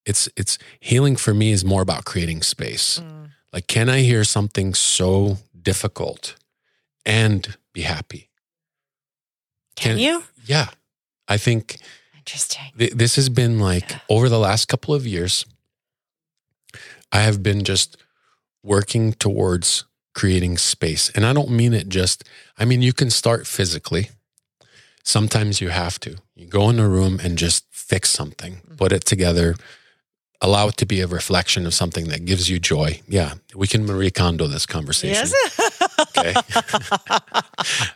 it's 0.05 0.29
it's 0.37 0.57
healing 0.79 1.15
for 1.17 1.33
me 1.33 1.51
is 1.51 1.63
more 1.65 1.81
about 1.81 2.05
creating 2.05 2.41
space. 2.43 2.99
Mm. 2.99 3.31
Like, 3.51 3.67
can 3.67 3.89
I 3.89 4.01
hear 4.01 4.23
something 4.23 4.73
so 4.73 5.37
difficult 5.61 6.35
and 7.05 7.55
be 7.73 7.81
happy? 7.81 8.29
Can, 9.75 9.91
Can- 9.95 9.99
you? 9.99 10.23
Yeah. 10.45 10.67
I 11.27 11.37
think 11.37 11.77
Interesting. 12.25 12.71
th- 12.77 12.93
this 12.93 13.15
has 13.17 13.29
been 13.29 13.59
like 13.59 13.91
Yeah. 13.91 13.99
over 14.09 14.29
the 14.29 14.39
last 14.39 14.67
couple 14.67 14.93
of 14.93 15.05
years 15.05 15.45
i 17.11 17.19
have 17.21 17.41
been 17.43 17.63
just 17.63 17.97
working 18.63 19.13
towards 19.13 19.83
creating 20.15 20.57
space. 20.57 21.09
And 21.15 21.25
i 21.25 21.33
don't 21.33 21.49
mean 21.49 21.73
it 21.73 21.89
just 21.89 22.23
i 22.57 22.65
mean 22.65 22.81
you 22.81 22.93
can 22.93 23.09
start 23.09 23.47
physically. 23.47 24.09
Sometimes 25.05 25.59
you 25.59 25.67
have 25.69 25.99
to. 25.99 26.15
You 26.33 26.47
go 26.47 26.69
in 26.69 26.79
a 26.79 26.87
room 26.87 27.19
and 27.23 27.37
just 27.37 27.65
fix 27.71 28.09
something 28.09 28.61
put 28.77 28.91
it 28.91 29.05
together 29.05 29.55
allow 30.41 30.67
it 30.67 30.77
to 30.77 30.85
be 30.85 30.99
a 31.01 31.07
reflection 31.07 31.65
of 31.65 31.73
something 31.73 32.07
that 32.09 32.25
gives 32.25 32.49
you 32.49 32.57
joy. 32.59 33.01
Yeah 33.07 33.33
we 33.55 33.67
can 33.67 33.85
marie 33.85 34.11
kondo 34.11 34.47
this 34.47 34.65
conversation. 34.65 35.27
Yes. 35.29 35.91
okay? 36.07 36.33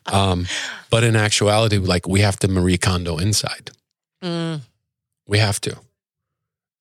Um, 0.05 0.47
but 0.89 1.03
in 1.03 1.15
actuality 1.15 1.77
like 1.77 2.07
we 2.07 2.21
have 2.21 2.37
to 2.39 2.47
marie 2.47 2.77
kondo 2.77 3.17
inside 3.17 3.71
Mm, 4.23 4.61
we 5.27 5.37
have 5.39 5.59
to. 5.61 5.77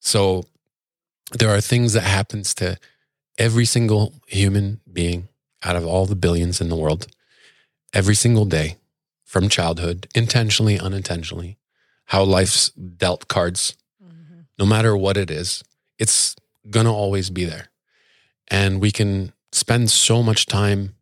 So 0.01 0.45
there 1.39 1.51
are 1.51 1.61
things 1.61 1.93
that 1.95 2.03
happens 2.05 2.55
to 2.55 2.79
every 3.39 3.65
single 3.65 4.15
human 4.27 4.81
being 4.91 5.29
out 5.63 5.77
of 5.77 5.85
all 5.87 6.07
the 6.07 6.15
billions 6.17 6.61
in 6.61 6.69
the 6.69 6.77
world 6.77 7.07
every 7.93 8.15
single 8.15 8.45
day 8.45 8.77
from 9.25 9.49
childhood, 9.49 10.07
intentionally, 10.15 10.79
unintentionally, 10.79 11.59
how 12.07 12.23
life's 12.23 12.71
dealt 12.71 13.27
cards, 13.29 13.75
no 14.59 14.65
matter 14.65 14.97
what 14.97 15.17
it 15.17 15.31
is, 15.31 15.63
it's 15.99 16.37
going 16.71 16.87
to 16.87 16.93
always 16.93 17.31
be 17.31 17.45
there. 17.45 17.69
And 18.49 18.81
we 18.81 18.91
can 18.91 19.33
spend 19.53 19.91
so 19.91 20.23
much 20.23 20.47
time 20.47 20.95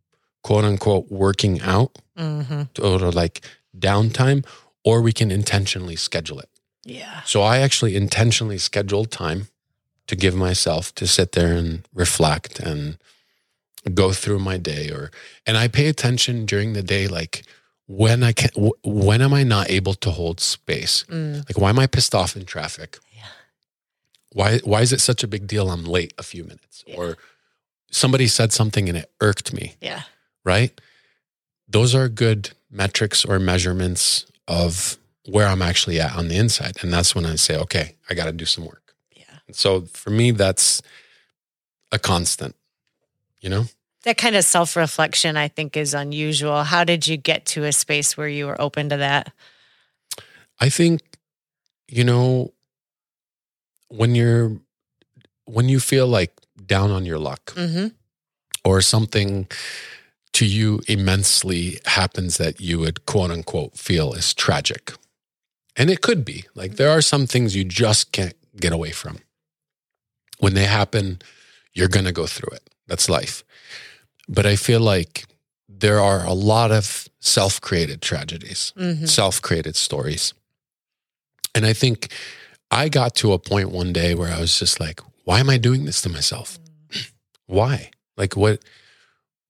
quote 0.42 0.64
unquote 0.64 1.10
working 1.10 1.60
out 1.60 1.92
Mm-hmm. 2.16 2.62
or 2.80 3.10
like 3.10 3.40
downtime, 3.76 4.46
or 4.84 5.00
we 5.00 5.12
can 5.12 5.30
intentionally 5.30 5.96
schedule 5.96 6.38
it. 6.38 6.48
Yeah. 6.84 7.22
So 7.24 7.42
I 7.42 7.58
actually 7.58 7.96
intentionally 7.96 8.58
scheduled 8.58 9.10
time 9.10 9.48
to 10.06 10.14
give 10.16 10.34
myself 10.34 10.94
to 10.96 11.06
sit 11.06 11.32
there 11.32 11.54
and 11.54 11.88
reflect 11.94 12.60
and 12.60 12.98
go 13.94 14.12
through 14.12 14.38
my 14.38 14.58
day 14.58 14.90
or 14.90 15.10
and 15.46 15.56
I 15.56 15.68
pay 15.68 15.88
attention 15.88 16.46
during 16.46 16.72
the 16.74 16.82
day 16.82 17.06
like 17.06 17.44
when 17.86 18.22
I 18.22 18.32
can 18.32 18.50
when 18.82 19.20
am 19.22 19.32
I 19.34 19.42
not 19.44 19.70
able 19.70 19.94
to 19.94 20.10
hold 20.10 20.40
space? 20.40 21.04
Mm. 21.08 21.36
Like 21.48 21.58
why 21.58 21.70
am 21.70 21.78
I 21.78 21.86
pissed 21.86 22.14
off 22.14 22.36
in 22.36 22.44
traffic? 22.44 22.98
Yeah. 23.14 23.22
Why 24.32 24.58
why 24.64 24.82
is 24.82 24.92
it 24.92 25.00
such 25.00 25.22
a 25.24 25.26
big 25.28 25.46
deal 25.46 25.70
I'm 25.70 25.84
late 25.84 26.12
a 26.18 26.22
few 26.22 26.44
minutes 26.44 26.84
Yeah. 26.86 26.96
or 26.96 27.16
somebody 27.90 28.26
said 28.26 28.52
something 28.52 28.88
and 28.88 28.98
it 28.98 29.10
irked 29.20 29.52
me, 29.52 29.76
Yeah. 29.80 30.02
right? 30.44 30.78
Those 31.68 31.94
are 31.94 32.08
good 32.08 32.50
metrics 32.70 33.24
or 33.24 33.38
measurements 33.38 34.26
of 34.48 34.98
where 35.26 35.46
I'm 35.46 35.62
actually 35.62 36.00
at 36.00 36.14
on 36.14 36.28
the 36.28 36.36
inside. 36.36 36.76
And 36.82 36.92
that's 36.92 37.14
when 37.14 37.24
I 37.24 37.36
say, 37.36 37.56
okay, 37.56 37.96
I 38.10 38.14
got 38.14 38.26
to 38.26 38.32
do 38.32 38.44
some 38.44 38.64
work. 38.66 38.94
Yeah. 39.14 39.24
So 39.52 39.82
for 39.82 40.10
me, 40.10 40.32
that's 40.32 40.82
a 41.90 41.98
constant, 41.98 42.54
you 43.40 43.48
know? 43.48 43.64
That 44.02 44.18
kind 44.18 44.36
of 44.36 44.44
self 44.44 44.76
reflection, 44.76 45.36
I 45.38 45.48
think, 45.48 45.76
is 45.78 45.94
unusual. 45.94 46.64
How 46.64 46.84
did 46.84 47.06
you 47.06 47.16
get 47.16 47.46
to 47.46 47.64
a 47.64 47.72
space 47.72 48.18
where 48.18 48.28
you 48.28 48.46
were 48.46 48.60
open 48.60 48.90
to 48.90 48.98
that? 48.98 49.32
I 50.60 50.68
think, 50.68 51.00
you 51.88 52.04
know, 52.04 52.52
when 53.88 54.14
you're, 54.14 54.52
when 55.46 55.70
you 55.70 55.80
feel 55.80 56.06
like 56.06 56.32
down 56.66 56.90
on 56.90 57.06
your 57.06 57.18
luck 57.18 57.52
Mm-hmm. 57.54 57.88
or 58.64 58.80
something 58.82 59.46
to 60.34 60.44
you 60.46 60.80
immensely 60.88 61.78
happens 61.86 62.36
that 62.38 62.60
you 62.60 62.78
would 62.80 63.06
quote 63.06 63.30
unquote 63.30 63.76
feel 63.76 64.12
is 64.14 64.34
tragic. 64.34 64.92
And 65.76 65.90
it 65.90 66.00
could 66.02 66.24
be 66.24 66.44
like 66.54 66.76
there 66.76 66.90
are 66.90 67.00
some 67.02 67.26
things 67.26 67.56
you 67.56 67.64
just 67.64 68.12
can't 68.12 68.34
get 68.56 68.72
away 68.72 68.90
from. 68.92 69.18
When 70.38 70.54
they 70.54 70.64
happen, 70.64 71.20
you're 71.72 71.88
going 71.88 72.06
to 72.06 72.12
go 72.12 72.26
through 72.26 72.54
it. 72.54 72.68
That's 72.86 73.08
life. 73.08 73.42
But 74.28 74.46
I 74.46 74.56
feel 74.56 74.80
like 74.80 75.24
there 75.68 76.00
are 76.00 76.24
a 76.24 76.32
lot 76.32 76.70
of 76.70 77.08
self 77.20 77.60
created 77.60 78.00
tragedies, 78.02 78.72
Mm-hmm. 78.76 79.06
self 79.06 79.40
created 79.42 79.76
stories. 79.76 80.34
And 81.54 81.64
I 81.66 81.72
think 81.72 82.12
I 82.70 82.88
got 82.88 83.14
to 83.16 83.32
a 83.32 83.38
point 83.38 83.70
one 83.70 83.92
day 83.92 84.14
where 84.14 84.32
I 84.32 84.40
was 84.40 84.58
just 84.58 84.80
like, 84.80 85.00
why 85.24 85.40
am 85.40 85.48
I 85.50 85.58
doing 85.58 85.84
this 85.84 86.02
to 86.02 86.08
myself? 86.08 86.58
why? 87.46 87.90
Like 88.16 88.36
what 88.36 88.60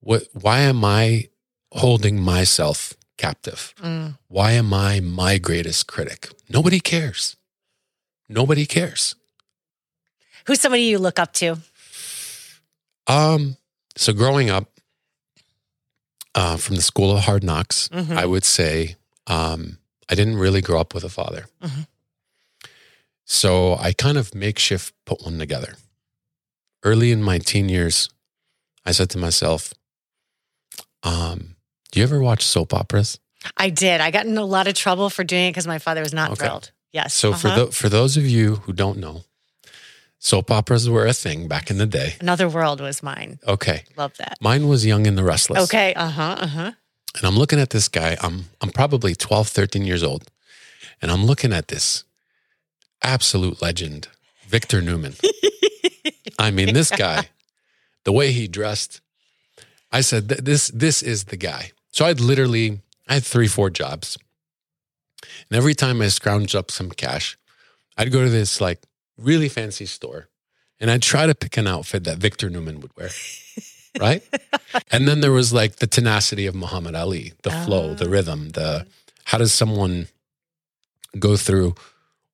what 0.05 0.23
why 0.33 0.59
am 0.61 0.85
I 0.85 1.29
holding 1.71 2.21
myself 2.21 2.93
captive? 3.17 3.73
Mm. 3.81 4.17
Why 4.29 4.51
am 4.53 4.71
I 4.73 4.99
my 5.01 5.37
greatest 5.39 5.87
critic? 5.87 6.29
Nobody 6.49 6.79
cares. 6.79 7.35
Nobody 8.29 8.65
cares. 8.65 9.15
Who's 10.45 10.61
somebody 10.61 10.83
you 10.83 10.99
look 10.99 11.19
up 11.19 11.33
to? 11.41 11.57
Um 13.07 13.57
so 13.97 14.13
growing 14.13 14.49
up 14.49 14.69
uh, 16.35 16.57
from 16.57 16.75
the 16.75 16.81
school 16.81 17.15
of 17.15 17.23
hard 17.23 17.43
knocks, 17.43 17.87
Mhm. 17.89 18.17
I 18.17 18.25
would 18.25 18.43
say 18.43 18.97
um, 19.27 19.77
I 20.09 20.15
didn't 20.15 20.35
really 20.37 20.61
grow 20.61 20.79
up 20.81 20.93
with 20.93 21.03
a 21.05 21.09
father. 21.09 21.47
Mhm. 21.63 21.87
So 23.23 23.75
I 23.87 23.93
kind 23.93 24.17
of 24.17 24.35
makeshift 24.35 24.93
put 25.05 25.23
one 25.23 25.39
together. 25.39 25.75
Early 26.83 27.11
in 27.11 27.23
my 27.23 27.39
teen 27.39 27.69
years, 27.69 28.09
I 28.85 28.91
said 28.91 29.09
to 29.11 29.17
myself, 29.17 29.73
um, 31.05 31.55
Do 31.91 31.99
you 31.99 32.03
ever 32.03 32.19
watch 32.19 32.43
soap 32.43 32.73
operas? 32.73 33.19
I 33.57 33.69
did. 33.69 34.01
I 34.01 34.11
got 34.11 34.25
in 34.25 34.37
a 34.37 34.43
lot 34.45 34.67
of 34.67 34.73
trouble 34.73 35.09
for 35.09 35.23
doing 35.23 35.47
it 35.47 35.51
because 35.51 35.67
my 35.67 35.79
father 35.79 36.01
was 36.01 36.13
not 36.13 36.31
Okay. 36.31 36.39
thrilled. 36.45 36.71
Yes. 36.91 37.13
So 37.13 37.33
for 37.33 37.47
Uh-huh. 37.47 37.55
tho- 37.65 37.71
for 37.71 37.89
those 37.89 38.17
of 38.17 38.25
you 38.25 38.55
who 38.65 38.73
don't 38.73 38.97
know, 38.97 39.23
soap 40.19 40.49
operas 40.49 40.89
were 40.89 41.05
a 41.05 41.13
thing 41.13 41.47
back 41.47 41.69
in 41.69 41.77
the 41.77 41.85
day. 41.85 42.15
Another 42.19 42.49
World 42.49 42.81
was 42.81 43.03
mine. 43.03 43.39
Okay, 43.47 43.83
Love 43.97 44.17
that. 44.17 44.37
mine 44.41 44.67
was 44.67 44.85
Young 44.85 45.05
and 45.07 45.17
the 45.17 45.23
Restless. 45.23 45.63
Okay. 45.65 45.93
Uh 45.93 46.09
huh. 46.09 46.35
Uh 46.39 46.47
huh. 46.47 46.71
and 47.15 47.23
I'm 47.25 47.37
looking 47.37 47.59
at 47.59 47.69
this 47.69 47.87
guy. 47.87 48.17
I'm 48.21 48.45
I'm 48.61 48.71
probably 48.71 49.13
12, 49.15 49.47
13 49.47 49.85
years 49.85 50.03
old, 50.03 50.31
and 51.01 51.11
I'm 51.11 51.25
looking 51.25 51.53
at 51.53 51.67
this 51.67 52.03
absolute 53.03 53.61
legend, 53.61 54.07
Victor 54.47 54.81
Newman. 54.81 55.15
I 56.39 56.51
mean, 56.51 56.73
this 56.73 56.89
guy, 56.91 57.29
the 58.03 58.11
way 58.11 58.31
he 58.31 58.47
dressed, 58.47 59.01
I 59.91 60.01
said, 60.01 60.27
this 60.27 60.67
this 60.69 61.01
is 61.01 61.25
the 61.25 61.37
guy. 61.37 61.71
So 61.91 62.05
I'd 62.05 62.19
literally, 62.19 62.81
I 63.07 63.15
had 63.15 63.23
three, 63.23 63.47
four 63.47 63.69
jobs. 63.69 64.17
And 65.49 65.57
every 65.57 65.73
time 65.73 66.01
I 66.01 66.05
scrounged 66.05 66.55
up 66.55 66.69
some 66.71 66.91
cash, 66.91 67.37
I'd 67.97 68.11
go 68.11 68.23
to 68.23 68.29
this 68.29 68.59
like 68.59 68.81
really 69.17 69.49
fancy 69.49 69.85
store 69.85 70.27
and 70.79 70.91
I'd 70.91 71.01
try 71.01 71.25
to 71.25 71.35
pick 71.35 71.57
an 71.57 71.67
outfit 71.67 72.03
that 72.03 72.17
Victor 72.17 72.49
Newman 72.49 72.79
would 72.81 72.95
wear. 72.97 73.09
Right. 73.97 74.21
and 74.91 75.07
then 75.07 75.21
there 75.21 75.31
was 75.31 75.53
like 75.53 75.77
the 75.77 75.87
tenacity 75.87 76.47
of 76.47 76.53
Muhammad 76.53 76.95
Ali, 76.95 77.31
the 77.43 77.49
flow, 77.49 77.93
the 77.93 78.05
ah. 78.05 78.11
rhythm, 78.11 78.49
the 78.49 78.85
how 79.23 79.37
does 79.37 79.53
someone 79.53 80.09
go 81.17 81.37
through 81.37 81.75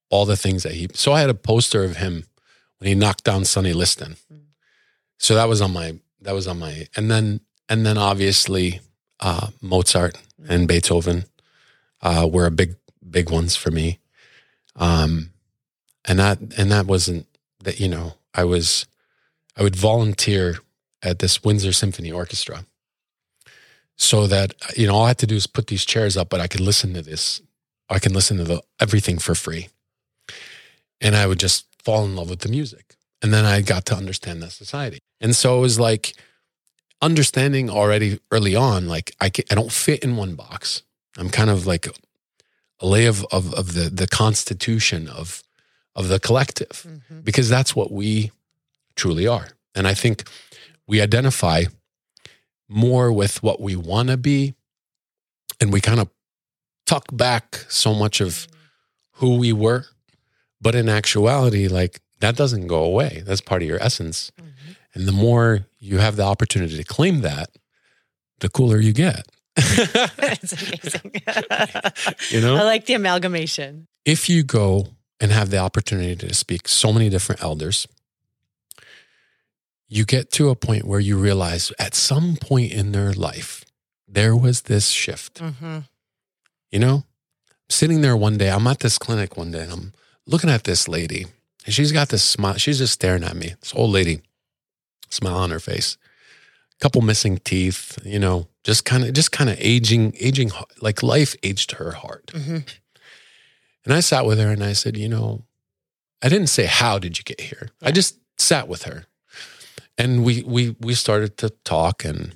all 0.09 0.25
the 0.25 0.35
things 0.35 0.63
that 0.63 0.73
he. 0.73 0.87
So 0.95 1.13
I 1.13 1.21
had 1.21 1.29
a 1.29 1.35
poster 1.35 1.83
of 1.83 1.97
him 1.97 2.25
when 2.79 2.87
he 2.87 2.95
knocked 2.95 3.25
down 3.25 3.45
Sonny 3.45 3.73
Liston. 3.73 4.15
Mm. 4.33 4.39
So 5.19 5.35
that 5.35 5.47
was 5.47 5.61
on 5.61 5.71
my 5.71 5.99
that 6.21 6.33
was 6.33 6.47
on 6.47 6.59
my 6.59 6.87
and 6.95 7.09
then 7.09 7.41
and 7.69 7.85
then 7.85 7.97
obviously 7.97 8.81
uh, 9.19 9.47
Mozart 9.61 10.17
and 10.47 10.67
Beethoven 10.67 11.25
uh, 12.01 12.27
were 12.31 12.45
a 12.45 12.51
big 12.51 12.75
big 13.09 13.29
ones 13.29 13.55
for 13.55 13.71
me. 13.71 13.99
Um, 14.75 15.31
and 16.05 16.19
that 16.19 16.39
and 16.57 16.71
that 16.71 16.87
wasn't 16.87 17.27
that 17.63 17.79
you 17.79 17.87
know 17.87 18.15
I 18.33 18.43
was 18.43 18.85
I 19.55 19.63
would 19.63 19.75
volunteer 19.75 20.59
at 21.03 21.19
this 21.19 21.43
Windsor 21.43 21.73
Symphony 21.73 22.11
Orchestra 22.11 22.65
so 23.97 24.27
that 24.27 24.53
you 24.75 24.87
know 24.87 24.95
all 24.95 25.05
I 25.05 25.09
had 25.09 25.19
to 25.19 25.27
do 25.27 25.35
is 25.35 25.47
put 25.47 25.67
these 25.67 25.85
chairs 25.85 26.17
up, 26.17 26.29
but 26.29 26.41
I 26.41 26.47
could 26.47 26.61
listen 26.61 26.93
to 26.93 27.01
this. 27.01 27.41
I 27.89 27.99
can 27.99 28.13
listen 28.13 28.37
to 28.37 28.43
the, 28.45 28.61
everything 28.79 29.19
for 29.19 29.35
free, 29.35 29.69
and 30.99 31.15
I 31.15 31.27
would 31.27 31.39
just 31.39 31.67
fall 31.83 32.05
in 32.05 32.15
love 32.15 32.29
with 32.29 32.39
the 32.39 32.49
music. 32.49 32.95
And 33.21 33.33
then 33.33 33.45
I 33.45 33.61
got 33.61 33.85
to 33.87 33.95
understand 33.95 34.41
that 34.41 34.51
society, 34.51 34.99
and 35.19 35.35
so 35.35 35.57
it 35.57 35.61
was 35.61 35.79
like 35.79 36.13
understanding 37.01 37.69
already 37.69 38.19
early 38.31 38.55
on, 38.55 38.87
like 38.87 39.15
I 39.19 39.29
can, 39.29 39.45
I 39.51 39.55
don't 39.55 39.71
fit 39.71 40.03
in 40.03 40.15
one 40.17 40.35
box. 40.35 40.83
I'm 41.17 41.29
kind 41.29 41.49
of 41.49 41.65
like 41.67 41.87
a 42.79 42.85
lay 42.87 43.05
of 43.05 43.23
of, 43.31 43.53
of 43.53 43.73
the 43.73 43.89
the 43.89 44.07
constitution 44.07 45.07
of 45.07 45.43
of 45.95 46.07
the 46.07 46.19
collective 46.19 46.87
Mhm. 46.87 47.23
because 47.23 47.49
that's 47.49 47.75
what 47.75 47.91
we 47.91 48.31
truly 48.95 49.27
are. 49.27 49.49
And 49.75 49.87
I 49.87 49.93
think 49.93 50.23
we 50.87 51.01
identify 51.01 51.65
more 52.69 53.11
with 53.11 53.43
what 53.43 53.59
we 53.59 53.75
want 53.75 54.09
to 54.09 54.17
be 54.17 54.53
and 55.59 55.71
we 55.73 55.81
kind 55.81 55.99
of 55.99 56.09
tuck 56.85 57.05
back 57.11 57.65
so 57.69 57.93
much 57.93 58.21
of 58.21 58.47
who 59.15 59.37
we 59.37 59.53
were. 59.53 59.85
But 60.61 60.75
in 60.75 60.87
actuality, 60.89 61.67
like 61.67 61.99
that 62.21 62.35
doesn't 62.35 62.67
go 62.67 62.83
away. 62.83 63.21
That's 63.25 63.41
part 63.41 63.61
of 63.61 63.67
your 63.67 63.81
essence. 63.83 64.31
Mhm. 64.41 64.75
And 64.93 65.07
the 65.07 65.11
more 65.11 65.65
you 65.79 65.99
have 65.99 66.15
the 66.15 66.23
opportunity 66.23 66.77
to 66.77 66.83
claim 66.83 67.21
that, 67.21 67.49
the 68.39 68.49
cooler 68.49 68.79
you 68.79 68.93
get. 68.93 69.25
it's 69.57 70.53
amazing. 70.53 71.11
You 72.31 72.41
know? 72.41 72.55
I 72.61 72.63
like 72.63 72.85
the 72.85 72.93
amalgamation. 72.93 73.87
if 74.05 74.29
you 74.29 74.43
go 74.43 74.87
and 75.19 75.31
have 75.31 75.49
the 75.51 75.57
opportunity 75.57 76.15
to 76.27 76.33
speak 76.33 76.67
so 76.67 76.91
many 76.93 77.09
different 77.09 77.43
elders, 77.43 77.87
you 79.87 80.05
get 80.05 80.31
to 80.31 80.49
a 80.49 80.55
point 80.55 80.85
where 80.85 80.99
you 80.99 81.17
realize 81.17 81.71
at 81.77 81.93
some 81.95 82.37
point 82.37 82.71
in 82.71 82.91
their 82.91 83.13
life, 83.13 83.65
there 84.07 84.35
was 84.35 84.61
this 84.63 84.89
shift. 84.89 85.39
hmm 85.39 85.79
You 86.71 86.79
know, 86.79 87.03
sitting 87.69 88.01
there 88.01 88.15
one 88.17 88.37
day, 88.37 88.49
I'm 88.49 88.67
at 88.67 88.79
this 88.79 88.97
clinic 88.97 89.37
one 89.37 89.51
day 89.51 89.63
and 89.63 89.71
I'm 89.71 89.93
looking 90.25 90.49
at 90.49 90.63
this 90.63 90.87
lady 90.87 91.27
and 91.65 91.73
she's 91.73 91.91
got 91.91 92.09
this 92.09 92.23
smile. 92.23 92.55
She's 92.55 92.79
just 92.79 92.93
staring 92.93 93.23
at 93.23 93.35
me, 93.35 93.55
this 93.59 93.73
old 93.75 93.91
lady, 93.91 94.21
smile 95.09 95.37
on 95.37 95.51
her 95.51 95.59
face, 95.59 95.97
couple 96.79 97.01
missing 97.01 97.37
teeth, 97.37 97.97
you 98.03 98.19
know, 98.19 98.47
just 98.63 98.85
kind 98.85 99.03
of, 99.03 99.13
just 99.13 99.31
kind 99.31 99.49
of 99.49 99.57
aging, 99.59 100.15
aging, 100.19 100.51
like 100.81 101.03
life 101.03 101.35
aged 101.43 101.73
her 101.73 101.91
hard. 101.91 102.31
hmm 102.33 102.59
And 103.85 103.93
I 103.93 103.99
sat 103.99 104.25
with 104.25 104.39
her 104.39 104.49
and 104.49 104.63
I 104.63 104.73
said, 104.73 104.97
you 104.97 105.09
know, 105.09 105.43
I 106.21 106.29
didn't 106.29 106.47
say 106.47 106.65
how 106.65 106.99
did 106.99 107.17
you 107.17 107.23
get 107.23 107.41
here. 107.41 107.69
I 107.81 107.91
just 107.91 108.17
sat 108.37 108.67
with 108.67 108.83
her. 108.83 109.05
And 109.97 110.23
we 110.23 110.43
we 110.43 110.75
we 110.79 110.93
started 110.93 111.37
to 111.37 111.49
talk 111.63 112.05
and 112.05 112.35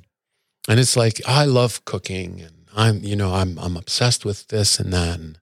and 0.68 0.80
it's 0.80 0.96
like 0.96 1.22
I 1.26 1.46
love 1.46 1.84
cooking 1.86 2.42
and 2.42 2.56
I'm 2.76 3.04
you 3.04 3.16
know 3.16 3.34
I'm 3.34 3.58
I'm 3.58 3.78
obsessed 3.78 4.26
with 4.26 4.48
this 4.50 4.80
and 4.80 4.92
that 4.94 5.20
and 5.20 5.40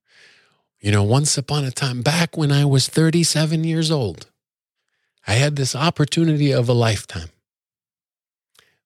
you 0.84 0.92
know 0.92 1.02
once 1.02 1.36
upon 1.40 1.66
a 1.66 1.72
time 1.72 2.04
back 2.04 2.38
when 2.38 2.52
I 2.52 2.66
was 2.66 2.88
37 2.88 3.64
years 3.64 3.90
old 3.90 4.28
I 5.26 5.34
had 5.34 5.56
this 5.56 5.76
opportunity 5.76 6.52
of 6.52 6.70
a 6.70 6.74
lifetime 6.74 7.30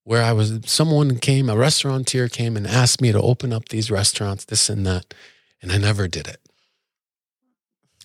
where 0.07 0.23
I 0.23 0.31
was, 0.31 0.61
someone 0.65 1.17
came, 1.17 1.49
a 1.49 1.57
restaurateur 1.57 2.29
came 2.29 2.55
and 2.55 2.65
asked 2.65 3.01
me 3.01 3.11
to 3.11 3.21
open 3.21 3.51
up 3.51 3.67
these 3.67 3.91
restaurants, 3.91 4.45
this 4.45 4.69
and 4.69 4.85
that, 4.85 5.13
and 5.61 5.69
I 5.69 5.77
never 5.77 6.07
did 6.07 6.29
it. 6.29 6.39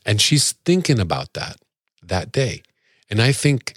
And 0.05 0.21
she's 0.21 0.51
thinking 0.65 0.99
about 0.99 1.35
that 1.35 1.59
that 2.03 2.33
day. 2.33 2.63
And 3.09 3.23
I 3.23 3.31
think 3.31 3.75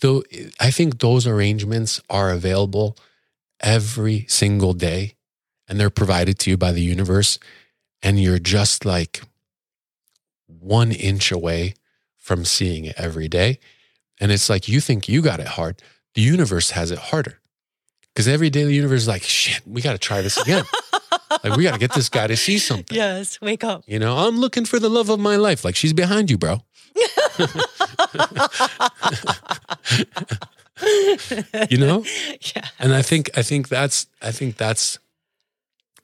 though 0.00 0.22
I 0.58 0.70
think 0.70 1.00
those 1.00 1.26
arrangements 1.26 2.00
are 2.08 2.30
available 2.30 2.96
every 3.60 4.24
single 4.26 4.72
day 4.72 5.14
and 5.68 5.78
they're 5.78 5.90
provided 5.90 6.38
to 6.38 6.50
you 6.50 6.56
by 6.56 6.72
the 6.72 6.80
universe 6.80 7.38
and 8.04 8.20
you're 8.20 8.38
just 8.38 8.84
like 8.84 9.22
one 10.46 10.92
inch 10.92 11.32
away 11.32 11.74
from 12.16 12.44
seeing 12.44 12.84
it 12.84 12.94
every 12.98 13.26
day. 13.28 13.58
And 14.20 14.30
it's 14.30 14.48
like 14.48 14.68
you 14.68 14.80
think 14.80 15.08
you 15.08 15.22
got 15.22 15.40
it 15.40 15.48
hard. 15.48 15.82
The 16.14 16.20
universe 16.20 16.70
has 16.70 16.90
it 16.90 16.98
harder. 16.98 17.40
Because 18.12 18.28
every 18.28 18.50
day 18.50 18.62
the 18.62 18.72
universe 18.72 19.02
is 19.02 19.08
like, 19.08 19.22
shit, 19.24 19.66
we 19.66 19.82
got 19.82 19.92
to 19.92 19.98
try 19.98 20.22
this 20.22 20.36
again. 20.36 20.64
like, 21.42 21.56
we 21.56 21.64
got 21.64 21.72
to 21.72 21.80
get 21.80 21.92
this 21.94 22.08
guy 22.08 22.28
to 22.28 22.36
see 22.36 22.58
something. 22.58 22.96
Yes, 22.96 23.40
wake 23.40 23.64
up. 23.64 23.82
You 23.88 23.98
know, 23.98 24.16
I'm 24.16 24.38
looking 24.38 24.64
for 24.64 24.78
the 24.78 24.88
love 24.88 25.08
of 25.08 25.18
my 25.18 25.34
life. 25.34 25.64
Like, 25.64 25.74
she's 25.74 25.92
behind 25.92 26.30
you, 26.30 26.38
bro. 26.38 26.62
you 31.70 31.78
know? 31.78 32.04
Yeah. 32.54 32.68
And 32.78 32.94
I 32.94 33.02
think, 33.02 33.30
I 33.36 33.42
think 33.42 33.68
that's, 33.68 34.06
I 34.22 34.30
think 34.30 34.58
that's 34.58 34.98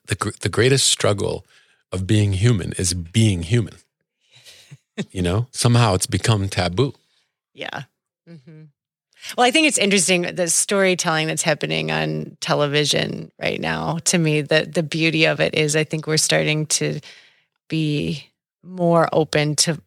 the, 0.07 0.33
the 0.41 0.49
greatest 0.49 0.87
struggle 0.87 1.45
of 1.91 2.07
being 2.07 2.33
human 2.33 2.73
is 2.73 2.93
being 2.93 3.43
human. 3.43 3.75
you 5.11 5.21
know, 5.21 5.47
somehow 5.51 5.93
it's 5.95 6.07
become 6.07 6.47
taboo. 6.49 6.93
Yeah. 7.53 7.83
hmm 8.27 8.63
Well, 9.37 9.45
I 9.47 9.51
think 9.51 9.67
it's 9.67 9.77
interesting 9.77 10.21
the 10.23 10.47
storytelling 10.49 11.27
that's 11.27 11.43
happening 11.43 11.91
on 11.91 12.37
television 12.41 13.31
right 13.39 13.59
now. 13.59 13.99
To 14.05 14.17
me, 14.17 14.41
the 14.41 14.65
the 14.71 14.83
beauty 14.83 15.25
of 15.25 15.39
it 15.39 15.53
is, 15.55 15.75
I 15.75 15.83
think 15.83 16.07
we're 16.07 16.17
starting 16.17 16.65
to 16.67 16.99
be 17.67 18.25
more 18.63 19.07
open 19.13 19.55
to 19.55 19.81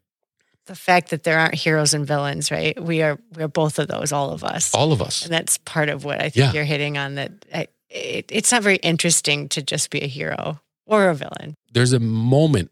the 0.66 0.74
fact 0.74 1.10
that 1.10 1.22
there 1.24 1.38
aren't 1.38 1.54
heroes 1.54 1.94
and 1.94 2.06
villains. 2.06 2.50
Right? 2.50 2.80
We 2.82 3.02
are 3.02 3.18
we're 3.36 3.48
both 3.48 3.78
of 3.78 3.88
those, 3.88 4.12
all 4.12 4.30
of 4.30 4.42
us, 4.44 4.74
All 4.74 4.92
of 4.92 5.00
us. 5.02 5.24
and 5.24 5.32
that's 5.32 5.58
part 5.58 5.88
of 5.88 6.04
what 6.04 6.20
I 6.20 6.30
think 6.30 6.36
Yeah. 6.36 6.52
you're 6.52 6.64
hitting 6.64 6.96
on. 6.98 7.14
That 7.16 7.32
I, 7.52 7.68
it, 7.90 8.26
it's 8.30 8.50
not 8.52 8.62
very 8.62 8.76
interesting 8.76 9.48
to 9.50 9.62
just 9.62 9.90
be 9.90 10.00
a 10.00 10.06
hero 10.08 10.60
or 10.86 11.08
a 11.08 11.14
villain. 11.14 11.54
there's 11.72 11.92
a 11.92 12.00
moment 12.00 12.70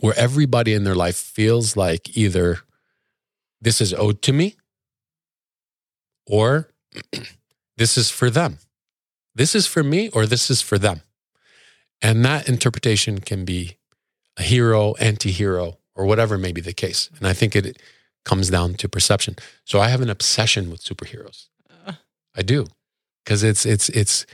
where 0.00 0.14
everybody 0.16 0.74
in 0.74 0.84
their 0.84 0.94
life 0.94 1.16
feels 1.16 1.76
like 1.76 2.16
either 2.16 2.58
this 3.60 3.80
is 3.80 3.92
owed 3.94 4.22
to 4.22 4.32
me 4.32 4.56
or 6.26 6.70
this 7.76 7.98
is 7.98 8.10
for 8.10 8.30
them. 8.30 8.58
This 9.34 9.54
is 9.54 9.66
for 9.66 9.82
me 9.82 10.08
or 10.10 10.26
this 10.26 10.50
is 10.50 10.62
for 10.62 10.78
them. 10.78 11.02
And 12.00 12.24
that 12.24 12.48
interpretation 12.48 13.20
can 13.20 13.44
be 13.44 13.76
a 14.38 14.42
hero, 14.42 14.94
anti 14.94 15.30
hero, 15.30 15.78
or 15.94 16.06
whatever 16.06 16.38
may 16.38 16.52
be 16.52 16.62
the 16.62 16.72
case. 16.72 17.10
And 17.18 17.26
I 17.26 17.34
think 17.34 17.54
it 17.54 17.80
comes 18.24 18.48
down 18.48 18.74
to 18.74 18.88
perception. 18.88 19.36
So 19.64 19.80
I 19.80 19.88
have 19.88 20.00
an 20.00 20.10
obsession 20.10 20.70
with 20.70 20.82
superheroes. 20.82 21.48
I 22.34 22.42
do. 22.42 22.66
Because 23.24 23.42
it's 23.42 23.66
it's 23.66 23.88
it's 23.90 24.24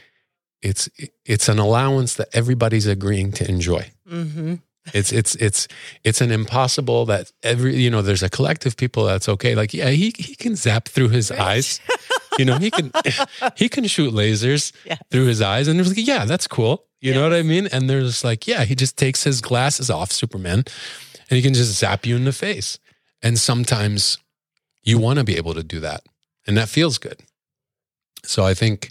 it's 0.62 0.88
it's 1.24 1.48
an 1.48 1.58
allowance 1.58 2.14
that 2.14 2.28
everybody's 2.32 2.86
agreeing 2.86 3.32
to 3.32 3.48
enjoy. 3.48 3.90
Mm-hmm. 4.10 4.54
It's 4.94 5.12
it's 5.12 5.34
it's 5.36 5.66
it's 6.04 6.20
an 6.20 6.30
impossible 6.30 7.06
that 7.06 7.32
every 7.42 7.76
you 7.76 7.90
know 7.90 8.02
there's 8.02 8.22
a 8.22 8.30
collective 8.30 8.76
people 8.76 9.04
that's 9.04 9.28
okay. 9.28 9.54
Like 9.54 9.74
yeah, 9.74 9.88
he 9.90 10.12
he 10.16 10.34
can 10.36 10.54
zap 10.56 10.88
through 10.88 11.08
his 11.08 11.30
eyes. 11.32 11.80
You 12.38 12.44
know 12.44 12.58
he 12.58 12.70
can 12.70 12.92
he 13.56 13.68
can 13.68 13.84
shoot 13.86 14.14
lasers 14.14 14.72
Yeah. 14.84 14.96
through 15.10 15.26
his 15.26 15.40
eyes, 15.42 15.66
and 15.68 15.78
there's 15.78 15.88
like 15.88 16.06
yeah, 16.06 16.24
that's 16.24 16.46
cool. 16.46 16.84
You 17.00 17.14
know 17.14 17.22
what 17.22 17.34
I 17.34 17.42
mean? 17.42 17.66
And 17.72 17.90
there's 17.90 18.22
like 18.24 18.46
yeah, 18.46 18.64
he 18.64 18.74
just 18.74 18.96
takes 18.96 19.24
his 19.24 19.40
glasses 19.40 19.90
off, 19.90 20.12
Superman, 20.12 20.58
and 21.28 21.36
he 21.36 21.42
can 21.42 21.52
just 21.54 21.78
zap 21.78 22.06
you 22.06 22.14
in 22.16 22.24
the 22.24 22.32
face. 22.32 22.78
And 23.22 23.38
sometimes 23.38 24.18
you 24.82 24.98
want 24.98 25.18
to 25.18 25.24
be 25.24 25.36
able 25.36 25.54
to 25.54 25.62
do 25.64 25.80
that, 25.80 26.02
and 26.46 26.56
that 26.56 26.68
feels 26.68 26.98
good. 26.98 27.22
So 28.24 28.44
I 28.44 28.54
think 28.54 28.90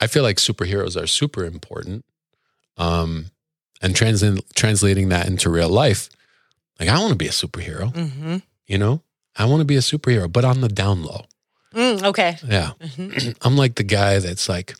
I 0.00 0.06
feel 0.06 0.22
like 0.22 0.36
superheroes 0.36 1.00
are 1.00 1.06
super 1.06 1.44
important. 1.44 2.04
Um, 2.76 3.26
and 3.82 3.94
trans- 3.94 4.24
translating 4.54 5.08
that 5.10 5.26
into 5.26 5.50
real 5.50 5.68
life, 5.68 6.08
like 6.80 6.88
I 6.88 6.98
want 6.98 7.10
to 7.10 7.16
be 7.16 7.26
a 7.28 7.30
superhero, 7.30 7.92
Mm-hmm. 7.92 8.36
you 8.66 8.78
know? 8.78 9.02
I 9.36 9.44
want 9.46 9.60
to 9.60 9.64
be 9.64 9.76
a 9.76 9.80
superhero, 9.80 10.30
but 10.32 10.44
on 10.44 10.60
the 10.60 10.68
down 10.68 11.02
low. 11.04 11.24
Mm, 11.74 12.02
okay. 12.04 12.36
Yeah. 12.46 12.72
Mhm. 12.80 13.36
I'm 13.42 13.56
like 13.56 13.74
the 13.74 13.82
guy 13.84 14.18
that's 14.20 14.48
like 14.48 14.74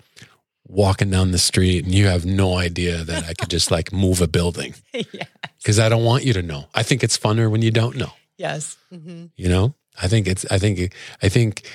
walking 0.66 1.10
down 1.10 1.32
the 1.32 1.38
street 1.38 1.84
and 1.84 1.94
you 1.94 2.06
have 2.06 2.24
no 2.24 2.56
idea 2.56 3.04
that 3.04 3.24
I 3.24 3.34
could 3.34 3.50
just 3.50 3.70
like 3.70 3.92
move 3.92 4.20
a 4.22 4.26
building 4.28 4.74
yeah. 4.92 5.24
because 5.58 5.78
I 5.78 5.88
don't 5.88 6.04
want 6.04 6.24
you 6.24 6.32
to 6.34 6.42
know. 6.42 6.66
I 6.74 6.82
think 6.82 7.02
it's 7.04 7.18
funner 7.18 7.50
when 7.50 7.62
you 7.62 7.70
don't 7.70 7.96
know, 7.96 8.12
Yes. 8.38 8.76
Mm-hmm. 8.92 9.26
you 9.36 9.48
know? 9.48 9.74
I 10.02 10.08
think 10.08 10.26
it's, 10.26 10.44
I 10.50 10.58
think, 10.58 10.92
I 11.22 11.28
think 11.28 11.68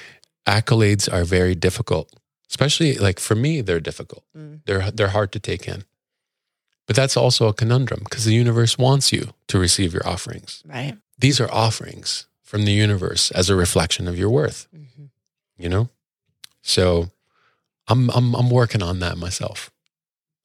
accolades 0.47 1.11
are 1.11 1.23
very 1.23 1.53
difficult, 1.55 2.11
especially 2.49 2.95
like 2.95 3.19
for 3.19 3.35
me, 3.35 3.61
they're 3.61 3.79
difficult. 3.79 4.23
Mm. 4.35 4.61
They're, 4.65 4.91
they're 4.91 5.09
hard 5.09 5.31
to 5.33 5.39
take 5.39 5.67
in. 5.67 5.83
But 6.87 6.95
that's 6.95 7.15
also 7.15 7.47
a 7.47 7.53
conundrum 7.53 8.01
because 8.03 8.25
the 8.25 8.33
universe 8.33 8.77
wants 8.77 9.13
you 9.13 9.33
to 9.47 9.59
receive 9.59 9.93
your 9.93 10.07
offerings. 10.07 10.63
Right. 10.65 10.97
These 11.19 11.39
are 11.39 11.51
offerings 11.51 12.25
from 12.41 12.65
the 12.65 12.71
universe 12.71 13.29
as 13.31 13.49
a 13.49 13.55
reflection 13.55 14.07
of 14.07 14.17
your 14.17 14.29
worth, 14.29 14.67
Mm-hmm. 14.75 15.05
you 15.57 15.69
know? 15.69 15.89
So 16.63 17.11
I'm 17.87 18.09
I'm 18.09 18.33
I'm 18.35 18.49
working 18.49 18.81
on 18.83 18.99
that 18.99 19.17
myself. 19.17 19.71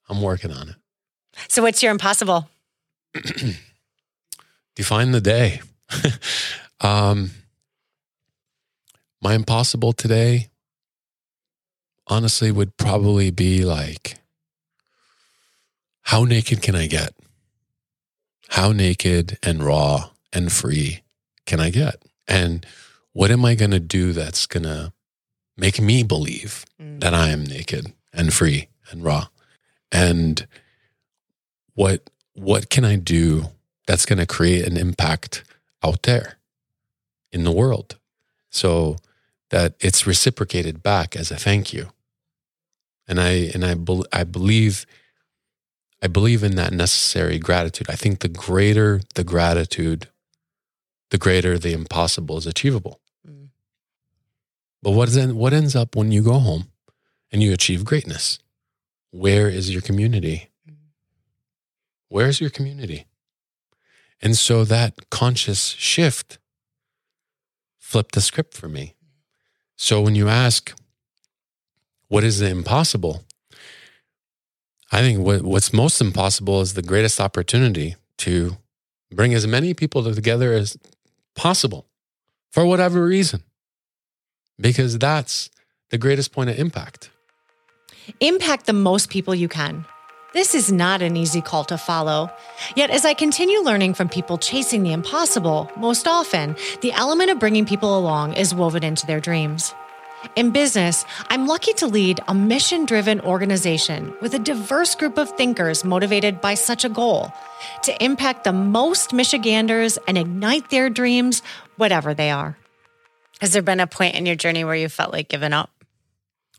I'm 0.09 0.21
working 0.21 0.53
on 0.53 0.69
it. 0.69 0.77
So, 1.49 1.63
what's 1.63 1.83
your 1.83 1.93
impossible? 1.93 2.49
Define 4.77 5.13
the 5.13 5.21
day. 5.21 5.61
um 6.81 7.31
my 9.21 9.35
impossible 9.35 9.93
today 9.93 10.49
honestly 12.07 12.51
would 12.53 12.77
probably 12.77 13.31
be 13.31 13.65
like 13.65 14.17
how 16.03 16.25
naked 16.25 16.61
can 16.61 16.75
I 16.75 16.87
get? 16.87 17.15
How 18.51 18.73
naked 18.73 19.39
and 19.43 19.63
raw 19.65 20.11
and 20.35 20.53
free 20.53 21.01
can 21.47 21.61
I 21.61 21.71
get? 21.71 22.03
And 22.29 22.67
what 23.13 23.31
am 23.31 23.45
I 23.45 23.55
going 23.55 23.71
to 23.71 23.81
do 23.81 24.13
that's 24.13 24.47
going 24.47 24.65
to 24.65 24.93
make 25.57 25.81
me 25.81 26.03
believe 26.03 26.65
Mm. 26.81 27.01
that 27.01 27.15
I 27.15 27.29
am 27.31 27.45
naked 27.45 27.93
and 28.13 28.35
free 28.35 28.69
and 28.91 29.03
raw? 29.03 29.29
And 29.91 30.47
what 31.75 32.11
what 32.35 32.69
can 32.69 32.85
I 32.85 32.97
do 32.97 33.51
that's 33.87 34.05
going 34.07 34.19
to 34.19 34.27
create 34.27 34.67
an 34.67 34.77
impact 34.77 35.45
out 35.85 36.03
there 36.03 36.37
in 37.33 37.45
the 37.45 37.53
world 37.53 37.97
so 38.51 38.97
that 39.55 39.77
it's 39.79 40.05
reciprocated 40.05 40.83
back 40.83 41.15
as 41.15 41.31
a 41.31 41.37
thank 41.37 41.73
you? 41.73 41.91
And 43.07 43.21
I 43.21 43.53
and 43.55 43.65
I 43.65 43.75
bel 43.75 44.05
I 44.13 44.25
believe 44.25 44.85
I 46.03 46.09
believe 46.09 46.43
in 46.43 46.57
that 46.57 46.73
necessary 46.73 47.39
gratitude. 47.39 47.89
I 47.89 47.95
think 47.95 48.19
the 48.19 48.29
greater 48.29 49.01
the 49.15 49.23
gratitude, 49.23 50.09
the 51.11 51.19
greater 51.19 51.57
the 51.57 51.73
impossible 51.73 52.37
is 52.37 52.49
achievable. 52.49 53.01
Mm. 53.25 53.51
But 54.83 54.91
what, 54.91 55.09
is 55.09 55.33
what 55.33 55.53
ends 55.53 55.77
up 55.77 55.95
when 55.95 56.11
you 56.11 56.23
go 56.25 56.41
home 56.41 56.73
and 57.31 57.41
you 57.41 57.53
achieve 57.53 57.85
greatness? 57.85 58.41
Where 59.13 59.49
is 59.49 59.71
your 59.71 59.83
community? 59.83 60.51
Where's 62.09 62.41
your 62.41 62.51
community? 62.51 63.07
And 64.21 64.37
so 64.37 64.65
that 64.65 65.11
conscious 65.11 65.77
shift 65.79 66.39
flipped 67.79 68.17
the 68.17 68.21
script 68.21 68.55
for 68.55 68.69
me. 68.69 68.97
So 69.77 70.01
when 70.01 70.15
you 70.15 70.29
ask, 70.29 70.75
what 72.09 72.25
is 72.25 72.39
the 72.39 72.49
impossible? 72.49 73.25
I 74.93 75.01
think 75.01 75.19
what, 75.21 75.43
what's 75.43 75.73
most 75.73 76.01
impossible 76.01 76.61
is 76.61 76.75
the 76.75 76.83
greatest 76.83 77.21
opportunity 77.21 77.97
to 78.19 78.57
bring 79.11 79.35
as 79.35 79.47
many 79.47 79.75
people 79.75 80.03
together 80.15 80.53
as 80.53 80.77
possible 81.35 81.87
for 82.53 82.65
whatever 82.65 83.05
reason, 83.05 83.43
because 84.61 84.99
that's 84.99 85.51
the 85.91 85.99
greatest 85.99 86.33
point 86.33 86.51
of 86.51 86.59
impact. 86.59 87.11
Impact 88.21 88.67
the 88.67 88.73
most 88.73 89.11
people 89.11 89.35
you 89.35 89.49
can. 89.49 89.85
This 90.35 90.57
is 90.57 90.73
not 90.73 91.01
an 91.01 91.17
easy 91.17 91.41
call 91.41 91.63
to 91.67 91.79
follow. 91.79 92.29
Yet, 92.75 92.91
as 92.91 93.05
I 93.05 93.15
continue 93.15 93.61
learning 93.61 93.95
from 93.95 94.09
people 94.09 94.37
chasing 94.37 94.83
the 94.83 94.93
impossible, 94.93 95.71
most 95.77 96.09
often, 96.09 96.57
the 96.81 96.91
element 96.91 97.31
of 97.31 97.39
bringing 97.39 97.65
people 97.65 97.97
along 97.97 98.33
is 98.33 98.53
woven 98.53 98.83
into 98.83 99.07
their 99.07 99.21
dreams. 99.21 99.73
In 100.35 100.51
business, 100.51 101.05
I'm 101.29 101.47
lucky 101.47 101.73
to 101.75 101.87
lead 101.87 102.19
a 102.27 102.35
mission 102.35 102.85
driven 102.85 103.21
organization 103.21 104.13
with 104.21 104.35
a 104.35 104.41
diverse 104.41 104.97
group 104.97 105.19
of 105.19 105.31
thinkers 105.37 105.85
motivated 105.85 106.41
by 106.41 106.55
such 106.55 106.85
a 106.85 106.89
goal 106.89 107.33
to 107.85 108.05
impact 108.05 108.43
the 108.43 108.53
most 108.53 109.13
Michiganders 109.13 109.99
and 110.09 110.19
ignite 110.19 110.69
their 110.69 110.91
dreams, 110.91 111.43
whatever 111.77 112.13
they 112.13 112.33
are. 112.33 112.59
Has 113.41 113.53
there 113.53 113.63
been 113.63 113.79
a 113.79 113.87
point 113.87 114.17
in 114.17 114.27
your 114.27 114.35
journey 114.35 114.65
where 114.65 114.75
you 114.75 114.89
felt 114.89 115.13
like 115.13 115.29
giving 115.29 115.53
up? 115.53 115.71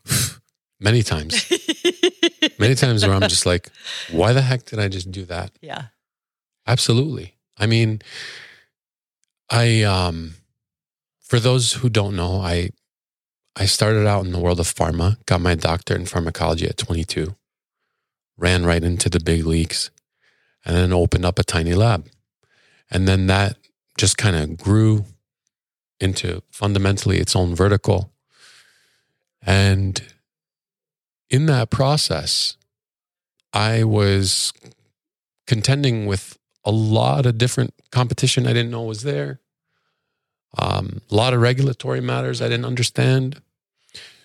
Many 0.80 1.02
times. 1.02 1.52
Many 2.58 2.74
times 2.74 3.04
where 3.04 3.14
I'm 3.14 3.28
just 3.28 3.46
like, 3.46 3.70
why 4.10 4.32
the 4.32 4.42
heck 4.42 4.64
did 4.64 4.78
I 4.78 4.88
just 4.88 5.10
do 5.10 5.24
that? 5.26 5.52
Yeah. 5.60 5.86
Absolutely. 6.66 7.34
I 7.58 7.66
mean, 7.66 8.00
I 9.50 9.82
um 9.82 10.34
for 11.20 11.40
those 11.40 11.74
who 11.74 11.88
don't 11.88 12.16
know, 12.16 12.40
I 12.40 12.70
I 13.56 13.66
started 13.66 14.06
out 14.06 14.24
in 14.24 14.32
the 14.32 14.38
world 14.38 14.60
of 14.60 14.72
pharma, 14.72 15.24
got 15.26 15.40
my 15.40 15.54
doctorate 15.54 16.00
in 16.00 16.06
pharmacology 16.06 16.66
at 16.66 16.76
22, 16.76 17.34
ran 18.36 18.66
right 18.66 18.84
into 18.84 19.08
the 19.08 19.20
big 19.20 19.46
leagues, 19.46 19.90
and 20.64 20.76
then 20.76 20.92
opened 20.92 21.24
up 21.24 21.38
a 21.38 21.44
tiny 21.44 21.74
lab. 21.74 22.06
And 22.90 23.08
then 23.08 23.26
that 23.28 23.56
just 23.96 24.18
kind 24.18 24.36
of 24.36 24.58
grew 24.58 25.06
into 25.98 26.42
fundamentally 26.50 27.18
its 27.18 27.34
own 27.34 27.54
vertical. 27.54 28.12
And 29.40 30.02
in 31.30 31.46
that 31.46 31.70
process, 31.70 32.56
I 33.52 33.84
was 33.84 34.52
contending 35.46 36.06
with 36.06 36.38
a 36.64 36.70
lot 36.70 37.26
of 37.26 37.38
different 37.38 37.74
competition 37.90 38.46
I 38.46 38.52
didn't 38.52 38.70
know 38.70 38.82
was 38.82 39.02
there. 39.02 39.40
Um, 40.58 41.00
a 41.10 41.14
lot 41.14 41.34
of 41.34 41.40
regulatory 41.40 42.00
matters 42.00 42.40
I 42.40 42.48
didn't 42.48 42.64
understand. 42.64 43.40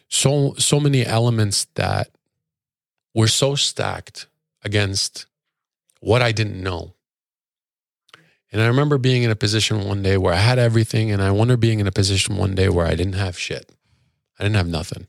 So 0.09 0.53
so 0.57 0.79
many 0.79 1.05
elements 1.05 1.67
that 1.75 2.09
were 3.13 3.27
so 3.27 3.55
stacked 3.55 4.27
against 4.63 5.25
what 5.99 6.21
I 6.21 6.31
didn't 6.31 6.61
know. 6.61 6.93
And 8.51 8.61
I 8.61 8.67
remember 8.67 8.97
being 8.97 9.23
in 9.23 9.31
a 9.31 9.35
position 9.35 9.87
one 9.87 10.01
day 10.01 10.17
where 10.17 10.33
I 10.33 10.37
had 10.37 10.59
everything, 10.59 11.09
and 11.09 11.21
I 11.21 11.31
wonder 11.31 11.55
being 11.55 11.79
in 11.79 11.87
a 11.87 11.91
position 11.91 12.35
one 12.35 12.53
day 12.53 12.67
where 12.67 12.85
I 12.85 12.95
didn't 12.95 13.13
have 13.13 13.39
shit. 13.39 13.69
I 14.37 14.43
didn't 14.43 14.57
have 14.57 14.67
nothing. 14.67 15.07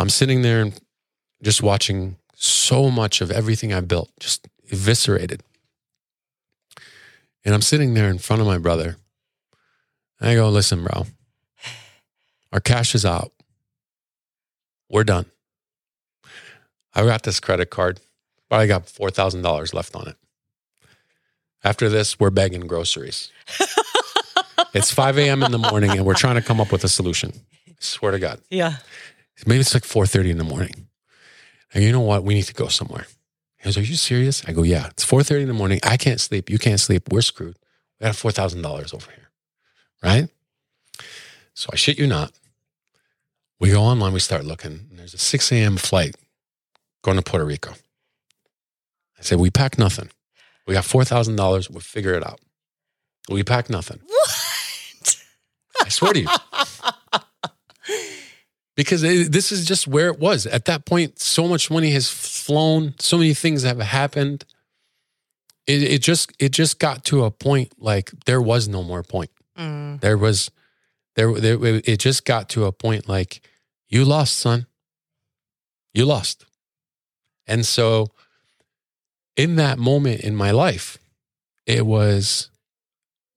I'm 0.00 0.08
sitting 0.08 0.40
there 0.40 0.62
and 0.62 0.80
just 1.42 1.62
watching 1.62 2.16
so 2.34 2.90
much 2.90 3.20
of 3.20 3.30
everything 3.30 3.72
I 3.74 3.80
built 3.80 4.10
just 4.18 4.48
eviscerated. 4.70 5.42
And 7.44 7.54
I'm 7.54 7.60
sitting 7.60 7.92
there 7.92 8.08
in 8.08 8.18
front 8.18 8.40
of 8.40 8.48
my 8.48 8.56
brother. 8.56 8.96
I 10.20 10.34
go, 10.34 10.48
listen, 10.48 10.84
bro, 10.84 11.06
our 12.52 12.60
cash 12.60 12.94
is 12.94 13.04
out. 13.04 13.32
We're 14.88 15.04
done. 15.04 15.26
I 16.94 17.04
got 17.04 17.22
this 17.22 17.38
credit 17.38 17.70
card, 17.70 18.00
but 18.48 18.58
I 18.58 18.66
got 18.66 18.86
$4,000 18.86 19.74
left 19.74 19.94
on 19.94 20.08
it. 20.08 20.16
After 21.62 21.90
this, 21.90 22.18
we're 22.18 22.30
begging 22.30 22.66
groceries. 22.66 23.30
it's 24.74 24.90
5 24.90 25.18
a.m. 25.18 25.42
in 25.42 25.52
the 25.52 25.58
morning 25.58 25.90
and 25.90 26.06
we're 26.06 26.14
trying 26.14 26.36
to 26.36 26.42
come 26.42 26.60
up 26.60 26.72
with 26.72 26.84
a 26.84 26.88
solution. 26.88 27.32
I 27.68 27.72
swear 27.80 28.12
to 28.12 28.18
God. 28.18 28.40
Yeah. 28.50 28.76
Maybe 29.46 29.60
it's 29.60 29.74
like 29.74 29.84
4.30 29.84 30.30
in 30.30 30.38
the 30.38 30.44
morning. 30.44 30.88
And 31.72 31.84
you 31.84 31.92
know 31.92 32.00
what? 32.00 32.24
We 32.24 32.34
need 32.34 32.44
to 32.44 32.54
go 32.54 32.68
somewhere. 32.68 33.06
He 33.58 33.64
goes, 33.64 33.76
are 33.76 33.82
you 33.82 33.96
serious? 33.96 34.44
I 34.46 34.52
go, 34.52 34.62
yeah. 34.62 34.88
It's 34.88 35.04
4.30 35.04 35.42
in 35.42 35.48
the 35.48 35.54
morning. 35.54 35.80
I 35.84 35.96
can't 35.96 36.20
sleep. 36.20 36.50
You 36.50 36.58
can't 36.58 36.80
sleep. 36.80 37.12
We're 37.12 37.20
screwed. 37.20 37.56
We 38.00 38.04
got 38.04 38.14
$4,000 38.14 38.94
over 38.94 39.10
here. 39.10 39.30
Right? 40.02 40.28
So 41.54 41.68
I 41.72 41.76
shit 41.76 41.98
you 41.98 42.06
not. 42.06 42.32
We 43.60 43.70
go 43.70 43.82
online. 43.82 44.14
We 44.14 44.20
start 44.20 44.44
looking. 44.44 44.86
And 44.90 44.98
there's 44.98 45.14
a 45.14 45.18
6 45.18 45.52
a.m. 45.52 45.76
flight 45.76 46.16
going 47.02 47.18
to 47.18 47.22
Puerto 47.22 47.44
Rico. 47.44 47.72
I 49.18 49.22
said, 49.22 49.38
we 49.38 49.50
pack 49.50 49.78
nothing. 49.78 50.08
We 50.66 50.74
got 50.74 50.84
$4,000. 50.84 51.70
We'll 51.70 51.80
figure 51.80 52.14
it 52.14 52.26
out. 52.26 52.40
We 53.28 53.42
pack 53.44 53.68
nothing. 53.68 54.00
What? 54.06 55.16
I 55.84 55.88
swear 55.88 56.14
to 56.14 56.20
you. 56.20 56.28
because 58.76 59.02
it, 59.02 59.32
this 59.32 59.52
is 59.52 59.66
just 59.66 59.86
where 59.86 60.08
it 60.08 60.18
was. 60.18 60.46
At 60.46 60.64
that 60.66 60.84
point, 60.84 61.18
so 61.18 61.46
much 61.46 61.70
money 61.70 61.90
has 61.92 62.10
flown, 62.10 62.94
so 62.98 63.18
many 63.18 63.34
things 63.34 63.62
have 63.62 63.78
happened. 63.80 64.44
It, 65.66 65.82
it 65.82 66.02
just 66.02 66.32
it 66.38 66.50
just 66.50 66.78
got 66.78 67.04
to 67.06 67.24
a 67.24 67.30
point 67.30 67.72
like 67.78 68.10
there 68.26 68.40
was 68.40 68.68
no 68.68 68.82
more 68.82 69.02
point. 69.02 69.30
Mm. 69.58 70.00
There 70.00 70.16
was 70.16 70.50
there, 71.16 71.32
there 71.34 71.58
it 71.62 71.98
just 71.98 72.24
got 72.24 72.48
to 72.50 72.64
a 72.64 72.72
point 72.72 73.08
like 73.08 73.42
you 73.88 74.04
lost, 74.04 74.36
son. 74.36 74.66
You 75.92 76.06
lost. 76.06 76.46
And 77.46 77.66
so 77.66 78.08
in 79.36 79.56
that 79.56 79.78
moment 79.78 80.20
in 80.20 80.36
my 80.36 80.50
life, 80.52 80.98
it 81.66 81.84
was 81.84 82.48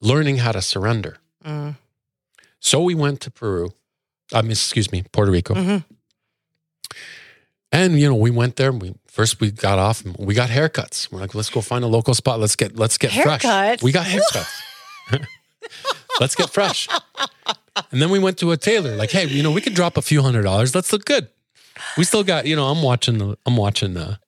learning 0.02 0.38
how 0.38 0.52
to 0.52 0.62
surrender. 0.62 1.18
Mm. 1.44 1.78
So 2.60 2.82
we 2.84 2.96
went 2.96 3.22
to 3.22 3.32
Peru. 3.32 3.74
I 4.32 4.42
mean, 4.42 4.52
excuse 4.52 4.92
me, 4.92 5.04
Puerto 5.12 5.32
Rico. 5.32 5.54
Mhm. 5.56 5.84
And 7.72 8.00
you 8.00 8.08
know, 8.08 8.16
we 8.16 8.30
went 8.30 8.56
there. 8.56 8.72
We 8.72 8.94
first 9.08 9.40
we 9.42 9.52
got 9.52 9.80
off 9.80 10.06
and 10.06 10.16
we 10.18 10.34
got 10.36 10.50
haircuts. 10.50 11.12
We're 11.12 11.20
like, 11.20 11.34
let's 11.34 11.50
go 11.50 11.62
find 11.62 11.84
a 11.84 11.88
local 11.88 12.14
spot. 12.14 12.40
Let's 12.40 12.56
get 12.56 12.78
let's 12.78 12.98
get 12.98 13.12
fresh. 13.12 13.44
We 13.82 13.92
got 13.92 14.06
haircuts. 14.06 14.62
let's 16.20 16.36
get 16.36 16.50
fresh. 16.50 16.88
And 17.92 18.00
then 18.02 18.12
we 18.12 18.20
went 18.20 18.38
to 18.40 18.52
a 18.52 18.58
tailor. 18.58 18.96
Like, 18.96 19.10
hey, 19.12 19.26
you 19.26 19.42
know, 19.42 19.52
we 19.52 19.62
could 19.62 19.74
drop 19.74 19.98
a 19.98 20.02
few 20.02 20.22
hundred 20.22 20.44
dollars. 20.44 20.76
Let's 20.76 20.94
look 20.94 21.06
good. 21.06 21.28
We 21.98 22.04
still 22.04 22.24
got, 22.24 22.46
you 22.46 22.56
know, 22.56 22.68
I'm 22.68 22.84
watching 22.84 23.18
the 23.18 23.38
I'm 23.48 23.58
watching 23.58 23.96
the 23.96 24.20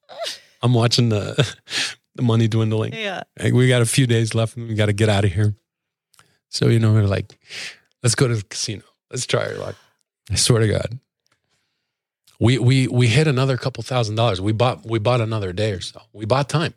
I'm 0.63 0.73
watching 0.73 1.09
the 1.09 1.55
the 2.15 2.23
money 2.23 2.47
dwindling. 2.47 2.93
Yeah. 2.93 3.23
Like, 3.39 3.53
we 3.53 3.67
got 3.67 3.83
a 3.83 3.85
few 3.85 4.07
days 4.07 4.33
left 4.33 4.57
and 4.57 4.67
we 4.67 4.73
got 4.73 4.87
to 4.87 4.93
get 4.93 5.09
out 5.09 5.23
of 5.25 5.31
here. 5.31 5.53
So, 6.49 6.67
you 6.69 6.79
know, 6.79 6.93
we're 6.93 7.03
like, 7.03 7.37
let's 8.01 8.15
go 8.15 8.27
to 8.27 8.35
the 8.35 8.43
casino. 8.43 8.83
Let's 9.11 9.25
try 9.27 9.45
our 9.45 9.55
luck. 9.55 9.75
I 10.31 10.35
swear 10.35 10.61
to 10.61 10.67
God. 10.67 10.99
We 12.39 12.57
we 12.57 12.87
we 12.87 13.07
hit 13.07 13.27
another 13.27 13.57
couple 13.57 13.83
thousand 13.83 14.15
dollars. 14.15 14.41
We 14.41 14.51
bought 14.51 14.85
we 14.85 14.99
bought 14.99 15.21
another 15.21 15.53
day 15.53 15.71
or 15.71 15.81
so. 15.81 16.01
We 16.13 16.25
bought 16.25 16.49
time. 16.49 16.73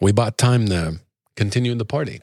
We 0.00 0.12
bought 0.12 0.38
time 0.38 0.66
to 0.68 1.00
continue 1.36 1.74
the 1.74 1.84
party. 1.84 2.20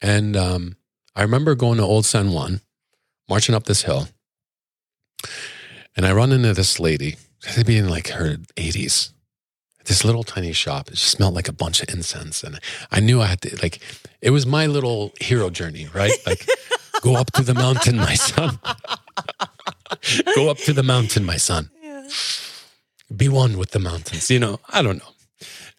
And 0.00 0.36
um, 0.36 0.76
I 1.14 1.22
remember 1.22 1.54
going 1.54 1.78
to 1.78 1.84
Old 1.84 2.06
San 2.06 2.32
Juan, 2.32 2.60
marching 3.28 3.54
up 3.54 3.64
this 3.64 3.82
hill, 3.82 4.08
and 5.96 6.06
I 6.06 6.12
run 6.12 6.32
into 6.32 6.52
this 6.54 6.80
lady. 6.80 7.16
She'd 7.40 7.66
be 7.66 7.76
in 7.76 7.88
like 7.88 8.08
her 8.08 8.36
80s. 8.56 9.12
This 9.84 10.04
little 10.04 10.22
tiny 10.22 10.52
shop. 10.52 10.88
It 10.88 10.94
just 10.94 11.08
smelled 11.08 11.34
like 11.34 11.48
a 11.48 11.52
bunch 11.52 11.82
of 11.82 11.92
incense. 11.92 12.44
And 12.44 12.60
I 12.92 13.00
knew 13.00 13.20
I 13.20 13.26
had 13.26 13.40
to 13.42 13.56
like 13.62 13.80
it 14.20 14.30
was 14.30 14.46
my 14.46 14.66
little 14.66 15.12
hero 15.20 15.50
journey, 15.50 15.88
right? 15.92 16.12
Like 16.24 16.48
go 17.02 17.16
up 17.16 17.32
to 17.32 17.42
the 17.42 17.54
mountain, 17.54 17.96
my 17.96 18.14
son. 18.14 18.58
go 20.34 20.50
up 20.50 20.58
to 20.58 20.72
the 20.72 20.82
mountain, 20.82 21.24
my 21.24 21.36
son. 21.36 21.70
Be 23.14 23.28
one 23.28 23.58
with 23.58 23.72
the 23.72 23.78
mountains. 23.78 24.30
You 24.30 24.38
know, 24.38 24.60
I 24.68 24.82
don't 24.82 24.98
know. 24.98 25.12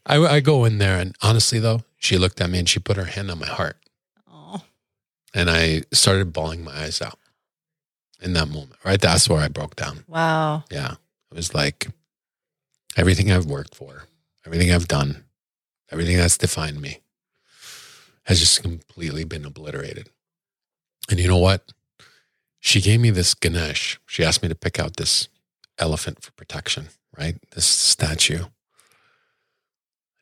I, 0.05 0.17
I 0.17 0.39
go 0.39 0.65
in 0.65 0.77
there 0.77 0.99
and 0.99 1.15
honestly 1.21 1.59
though, 1.59 1.81
she 1.97 2.17
looked 2.17 2.41
at 2.41 2.49
me 2.49 2.59
and 2.59 2.69
she 2.69 2.79
put 2.79 2.97
her 2.97 3.05
hand 3.05 3.31
on 3.31 3.39
my 3.39 3.47
heart. 3.47 3.77
Oh. 4.31 4.61
And 5.33 5.49
I 5.49 5.83
started 5.91 6.33
bawling 6.33 6.63
my 6.63 6.73
eyes 6.73 7.01
out 7.01 7.17
in 8.21 8.33
that 8.33 8.47
moment, 8.47 8.75
right? 8.83 8.99
That's 8.99 9.29
where 9.29 9.39
I 9.39 9.47
broke 9.47 9.75
down. 9.75 10.03
Wow. 10.07 10.63
Yeah. 10.69 10.95
It 11.31 11.35
was 11.35 11.53
like 11.53 11.87
everything 12.97 13.31
I've 13.31 13.45
worked 13.45 13.75
for, 13.75 14.03
everything 14.45 14.71
I've 14.71 14.87
done, 14.87 15.23
everything 15.91 16.17
that's 16.17 16.37
defined 16.37 16.81
me 16.81 16.99
has 18.25 18.39
just 18.39 18.61
completely 18.61 19.23
been 19.23 19.45
obliterated. 19.45 20.09
And 21.09 21.19
you 21.19 21.27
know 21.27 21.37
what? 21.37 21.71
She 22.65 22.79
gave 22.79 23.01
me 23.01 23.09
this 23.09 23.33
Ganesh. 23.33 23.99
She 24.05 24.23
asked 24.23 24.41
me 24.41 24.47
to 24.47 24.55
pick 24.55 24.79
out 24.79 24.95
this 24.95 25.27
elephant 25.77 26.23
for 26.23 26.31
protection, 26.31 26.87
right? 27.17 27.35
This 27.51 27.65
statue. 27.65 28.45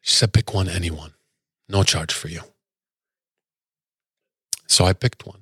She 0.01 0.15
said, 0.15 0.33
pick 0.33 0.51
one, 0.51 0.67
anyone. 0.67 1.13
No 1.69 1.83
charge 1.83 2.11
for 2.11 2.29
you. 2.29 2.41
So 4.67 4.85
I 4.85 4.93
picked 4.93 5.27
one 5.27 5.41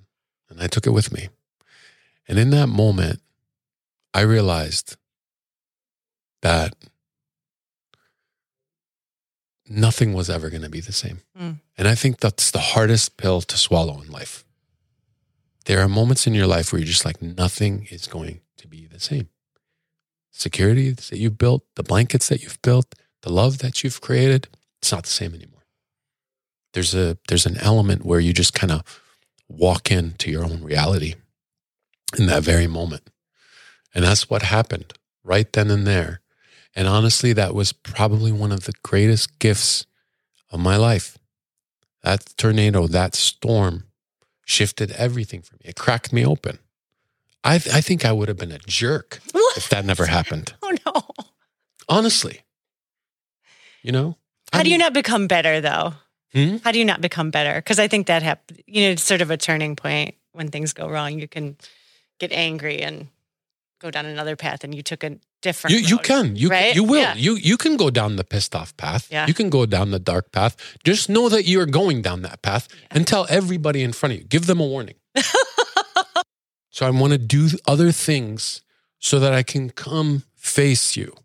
and 0.49 0.59
I 0.59 0.67
took 0.67 0.85
it 0.85 0.89
with 0.89 1.13
me. 1.13 1.29
And 2.27 2.37
in 2.37 2.49
that 2.49 2.67
moment, 2.67 3.21
I 4.13 4.19
realized 4.19 4.97
that 6.41 6.73
nothing 9.69 10.11
was 10.11 10.29
ever 10.29 10.49
going 10.49 10.63
to 10.63 10.69
be 10.69 10.81
the 10.81 10.91
same. 10.91 11.21
Mm. 11.39 11.61
And 11.77 11.87
I 11.87 11.95
think 11.95 12.19
that's 12.19 12.51
the 12.51 12.59
hardest 12.59 13.15
pill 13.15 13.39
to 13.39 13.57
swallow 13.57 14.01
in 14.01 14.11
life. 14.11 14.43
There 15.69 15.81
are 15.81 15.87
moments 15.87 16.25
in 16.25 16.33
your 16.33 16.47
life 16.47 16.73
where 16.73 16.79
you're 16.79 16.87
just 16.87 17.05
like, 17.05 17.21
nothing 17.21 17.87
is 17.91 18.07
going 18.07 18.41
to 18.57 18.67
be 18.67 18.87
the 18.87 18.99
same. 18.99 19.29
Security 20.31 20.89
that 20.89 21.19
you've 21.19 21.37
built, 21.37 21.63
the 21.75 21.83
blankets 21.83 22.27
that 22.29 22.41
you've 22.41 22.59
built, 22.63 22.95
the 23.21 23.31
love 23.31 23.59
that 23.59 23.83
you've 23.83 24.01
created, 24.01 24.47
it's 24.81 24.91
not 24.91 25.03
the 25.03 25.11
same 25.11 25.35
anymore. 25.35 25.61
There's 26.73 26.95
a 26.95 27.19
there's 27.27 27.45
an 27.45 27.57
element 27.57 28.03
where 28.03 28.19
you 28.19 28.33
just 28.33 28.55
kind 28.55 28.71
of 28.71 28.81
walk 29.47 29.91
into 29.91 30.31
your 30.31 30.43
own 30.43 30.63
reality 30.63 31.13
in 32.17 32.25
that 32.25 32.41
very 32.41 32.65
moment. 32.65 33.07
And 33.93 34.03
that's 34.03 34.27
what 34.27 34.41
happened 34.41 34.93
right 35.23 35.53
then 35.53 35.69
and 35.69 35.85
there. 35.85 36.21
And 36.75 36.87
honestly, 36.87 37.31
that 37.33 37.53
was 37.53 37.73
probably 37.73 38.31
one 38.31 38.51
of 38.51 38.63
the 38.63 38.73
greatest 38.81 39.37
gifts 39.37 39.85
of 40.49 40.59
my 40.59 40.77
life. 40.77 41.19
That 42.01 42.33
tornado, 42.37 42.87
that 42.87 43.13
storm 43.13 43.83
shifted 44.49 44.91
everything 44.93 45.41
for 45.43 45.53
me. 45.55 45.61
It 45.65 45.75
cracked 45.75 46.11
me 46.11 46.25
open. 46.25 46.57
I, 47.43 47.55
I 47.55 47.81
think 47.81 48.03
I 48.03 48.11
would 48.11 48.27
have 48.27 48.37
been 48.37 48.51
a 48.51 48.59
jerk 48.59 49.19
What? 49.31 49.57
if 49.57 49.69
that 49.69 49.85
never 49.85 50.07
happened. 50.07 50.53
Oh 50.63 50.75
no. 50.85 51.01
Honestly, 51.87 52.41
you 53.81 53.91
know. 53.91 54.15
How 54.53 54.59
I 54.59 54.63
do 54.63 54.69
you 54.69 54.77
not 54.77 54.93
become 54.93 55.27
better 55.27 55.61
though? 55.61 55.93
Hmm? 56.33 56.57
How 56.63 56.71
do 56.71 56.77
you 56.79 56.85
not 56.85 57.01
become 57.01 57.31
better? 57.31 57.55
Because 57.55 57.79
I 57.79 57.87
think 57.87 58.05
that 58.07 58.21
hap- 58.21 58.51
you 58.67 58.83
know, 58.83 58.89
it's 58.91 59.03
sort 59.03 59.21
of 59.21 59.31
a 59.31 59.37
turning 59.37 59.75
point 59.75 60.13
when 60.33 60.49
things 60.49 60.73
go 60.73 60.87
wrong. 60.87 61.17
You 61.19 61.27
can 61.27 61.57
get 62.19 62.31
angry 62.31 62.81
and 62.81 63.07
go 63.79 63.89
down 63.89 64.05
another 64.05 64.35
path, 64.35 64.63
and 64.63 64.75
you 64.75 64.83
took 64.83 65.03
a 65.03 65.17
different. 65.41 65.75
You 65.75 65.81
you 65.81 65.97
can 65.97 66.35
you 66.35 66.49
right? 66.49 66.75
you 66.75 66.83
will 66.83 67.01
Yeah. 67.01 67.15
you 67.15 67.35
you 67.35 67.57
can 67.57 67.77
go 67.77 67.89
down 67.89 68.15
the 68.17 68.23
pissed 68.23 68.55
off 68.55 68.75
path. 68.77 69.07
Yeah. 69.11 69.25
You 69.27 69.33
can 69.33 69.49
go 69.49 69.65
down 69.65 69.91
the 69.91 69.99
dark 69.99 70.31
path. 70.31 70.55
Just 70.83 71.09
know 71.09 71.29
that 71.29 71.45
you 71.45 71.59
are 71.61 71.65
going 71.65 72.01
down 72.01 72.21
that 72.23 72.41
path, 72.41 72.67
and 72.91 73.07
tell 73.07 73.25
everybody 73.29 73.81
in 73.83 73.93
front 73.93 74.13
of 74.13 74.19
you. 74.19 74.25
Give 74.25 74.45
them 74.45 74.59
a 74.59 74.65
warning. 74.65 74.95
so 76.69 76.85
I 76.85 76.89
want 76.91 77.13
to 77.13 77.17
do 77.17 77.49
other 77.65 77.91
things 77.91 78.61
so 78.99 79.19
that 79.19 79.33
I 79.33 79.43
can 79.43 79.69
come 79.69 80.23
face 80.35 80.95
you. 80.97 81.15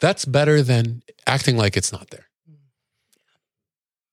That's 0.00 0.24
better 0.24 0.62
than 0.62 1.02
acting 1.26 1.56
like 1.56 1.76
it's 1.76 1.92
not 1.92 2.10
there. 2.10 2.26
Mm. 2.48 2.56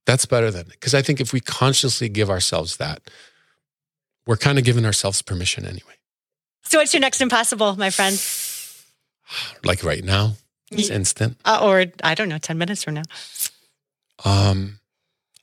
That's 0.06 0.26
better 0.26 0.50
than 0.52 0.66
because 0.70 0.94
I 0.94 1.02
think 1.02 1.20
if 1.22 1.34
we 1.34 1.40
consciously 1.40 2.10
give 2.10 2.30
ourselves 2.30 2.78
that, 2.78 3.02
we're 4.26 4.38
kind 4.38 4.58
of 4.58 4.64
giving 4.64 4.86
ourselves 4.86 5.22
permission 5.22 5.66
anyway. 5.66 5.96
So, 6.64 6.80
what's 6.80 6.94
your 6.94 7.02
next 7.02 7.22
impossible, 7.22 7.76
my 7.76 7.90
friend? 7.90 8.18
Like 9.64 9.84
right 9.84 10.04
now, 10.04 10.34
it's 10.70 10.90
instant. 10.90 11.38
Uh, 11.44 11.60
or 11.64 11.86
I 12.04 12.14
don't 12.14 12.30
know, 12.30 12.38
ten 12.38 12.58
minutes 12.58 12.84
from 12.84 12.96
now. 12.96 13.04
Um, 14.24 14.80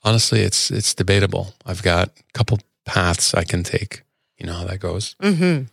honestly, 0.03 0.41
it's 0.41 0.71
it's 0.71 0.93
debatable. 0.93 1.55
I've 1.65 1.83
got 1.83 2.07
a 2.07 2.33
couple 2.33 2.59
paths 2.85 3.33
I 3.33 3.43
can 3.43 3.63
take. 3.63 4.03
You 4.37 4.45
know 4.45 4.53
how 4.53 4.65
that 4.65 4.79
goes. 4.79 5.15
Mm-hmm. 5.21 5.65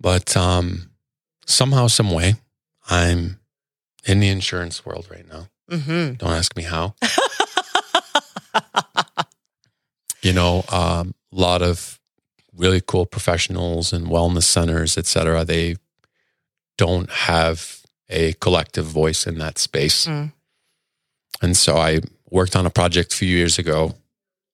But 0.00 0.36
um, 0.36 0.90
somehow, 1.44 1.88
some 1.88 2.10
way, 2.10 2.36
I'm 2.88 3.40
in 4.06 4.20
the 4.20 4.28
insurance 4.28 4.86
world 4.86 5.08
right 5.10 5.28
now. 5.28 5.48
Mm-hmm. 5.70 6.14
Don't 6.14 6.32
ask 6.32 6.56
me 6.56 6.62
how. 6.62 6.94
You 10.26 10.32
know, 10.32 10.64
a 10.72 10.76
um, 10.76 11.14
lot 11.30 11.62
of 11.62 12.00
really 12.56 12.80
cool 12.80 13.06
professionals 13.06 13.92
and 13.92 14.06
wellness 14.06 14.44
centers, 14.44 14.96
et 14.96 15.06
cetera. 15.06 15.44
They 15.44 15.76
don't 16.78 17.10
have 17.10 17.80
a 18.08 18.34
collective 18.34 18.86
voice 18.86 19.26
in 19.26 19.38
that 19.38 19.58
space. 19.58 20.06
Mm. 20.06 20.32
And 21.42 21.56
so 21.56 21.76
I 21.76 22.00
worked 22.30 22.56
on 22.56 22.66
a 22.66 22.70
project 22.70 23.12
a 23.12 23.16
few 23.16 23.28
years 23.28 23.58
ago, 23.58 23.94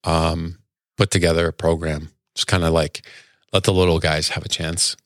um, 0.05 0.59
put 0.97 1.11
together 1.11 1.47
a 1.47 1.53
program, 1.53 2.11
just 2.35 2.47
kind 2.47 2.65
of 2.65 2.73
like 2.73 3.03
let 3.53 3.65
the 3.65 3.73
little 3.73 3.99
guys 3.99 4.31
have 4.31 4.45
a 4.45 4.49
chance. 4.49 4.97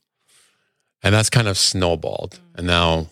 And 1.02 1.14
that's 1.14 1.30
kind 1.30 1.48
of 1.48 1.58
snowballed. 1.58 2.40
And 2.54 2.66
now 2.66 3.08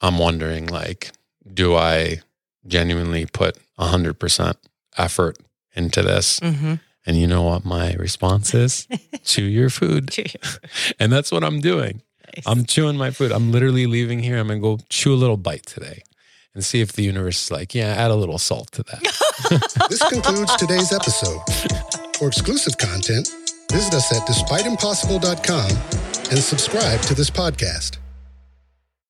I'm 0.00 0.18
wondering 0.18 0.66
like, 0.66 1.12
do 1.52 1.74
I 1.74 2.20
genuinely 2.66 3.26
put 3.26 3.58
100% 3.78 4.54
effort 4.96 5.38
into 5.74 6.02
this? 6.02 6.40
Mm-hmm. 6.40 6.74
And 7.08 7.16
you 7.16 7.26
know 7.26 7.42
what 7.42 7.64
my 7.64 7.94
response 7.94 8.52
is? 8.52 8.86
Chew 9.24 9.44
your 9.44 9.70
food. 9.70 10.14
And 11.00 11.10
that's 11.10 11.32
what 11.32 11.42
I'm 11.42 11.60
doing. 11.60 12.02
I'm 12.46 12.66
chewing 12.66 12.96
my 12.96 13.10
food. 13.10 13.32
I'm 13.32 13.50
literally 13.50 13.86
leaving 13.86 14.18
here. 14.18 14.36
I'm 14.38 14.48
going 14.48 14.60
to 14.60 14.62
go 14.62 14.78
chew 14.90 15.14
a 15.14 15.16
little 15.16 15.38
bite 15.38 15.64
today 15.64 16.02
and 16.54 16.62
see 16.64 16.80
if 16.80 16.92
the 16.92 17.02
universe 17.02 17.44
is 17.44 17.50
like, 17.50 17.74
yeah, 17.74 17.94
add 17.96 18.10
a 18.10 18.14
little 18.14 18.38
salt 18.38 18.70
to 18.72 18.82
that. 18.84 19.02
This 19.88 20.02
concludes 20.08 20.54
today's 20.56 20.92
episode. 20.92 21.40
For 22.18 22.28
exclusive 22.28 22.76
content, 22.76 23.30
visit 23.72 23.94
us 23.94 24.12
at 24.12 24.26
despiteimpossible.com 24.28 25.70
and 26.30 26.38
subscribe 26.38 27.00
to 27.02 27.14
this 27.14 27.30
podcast. 27.30 27.98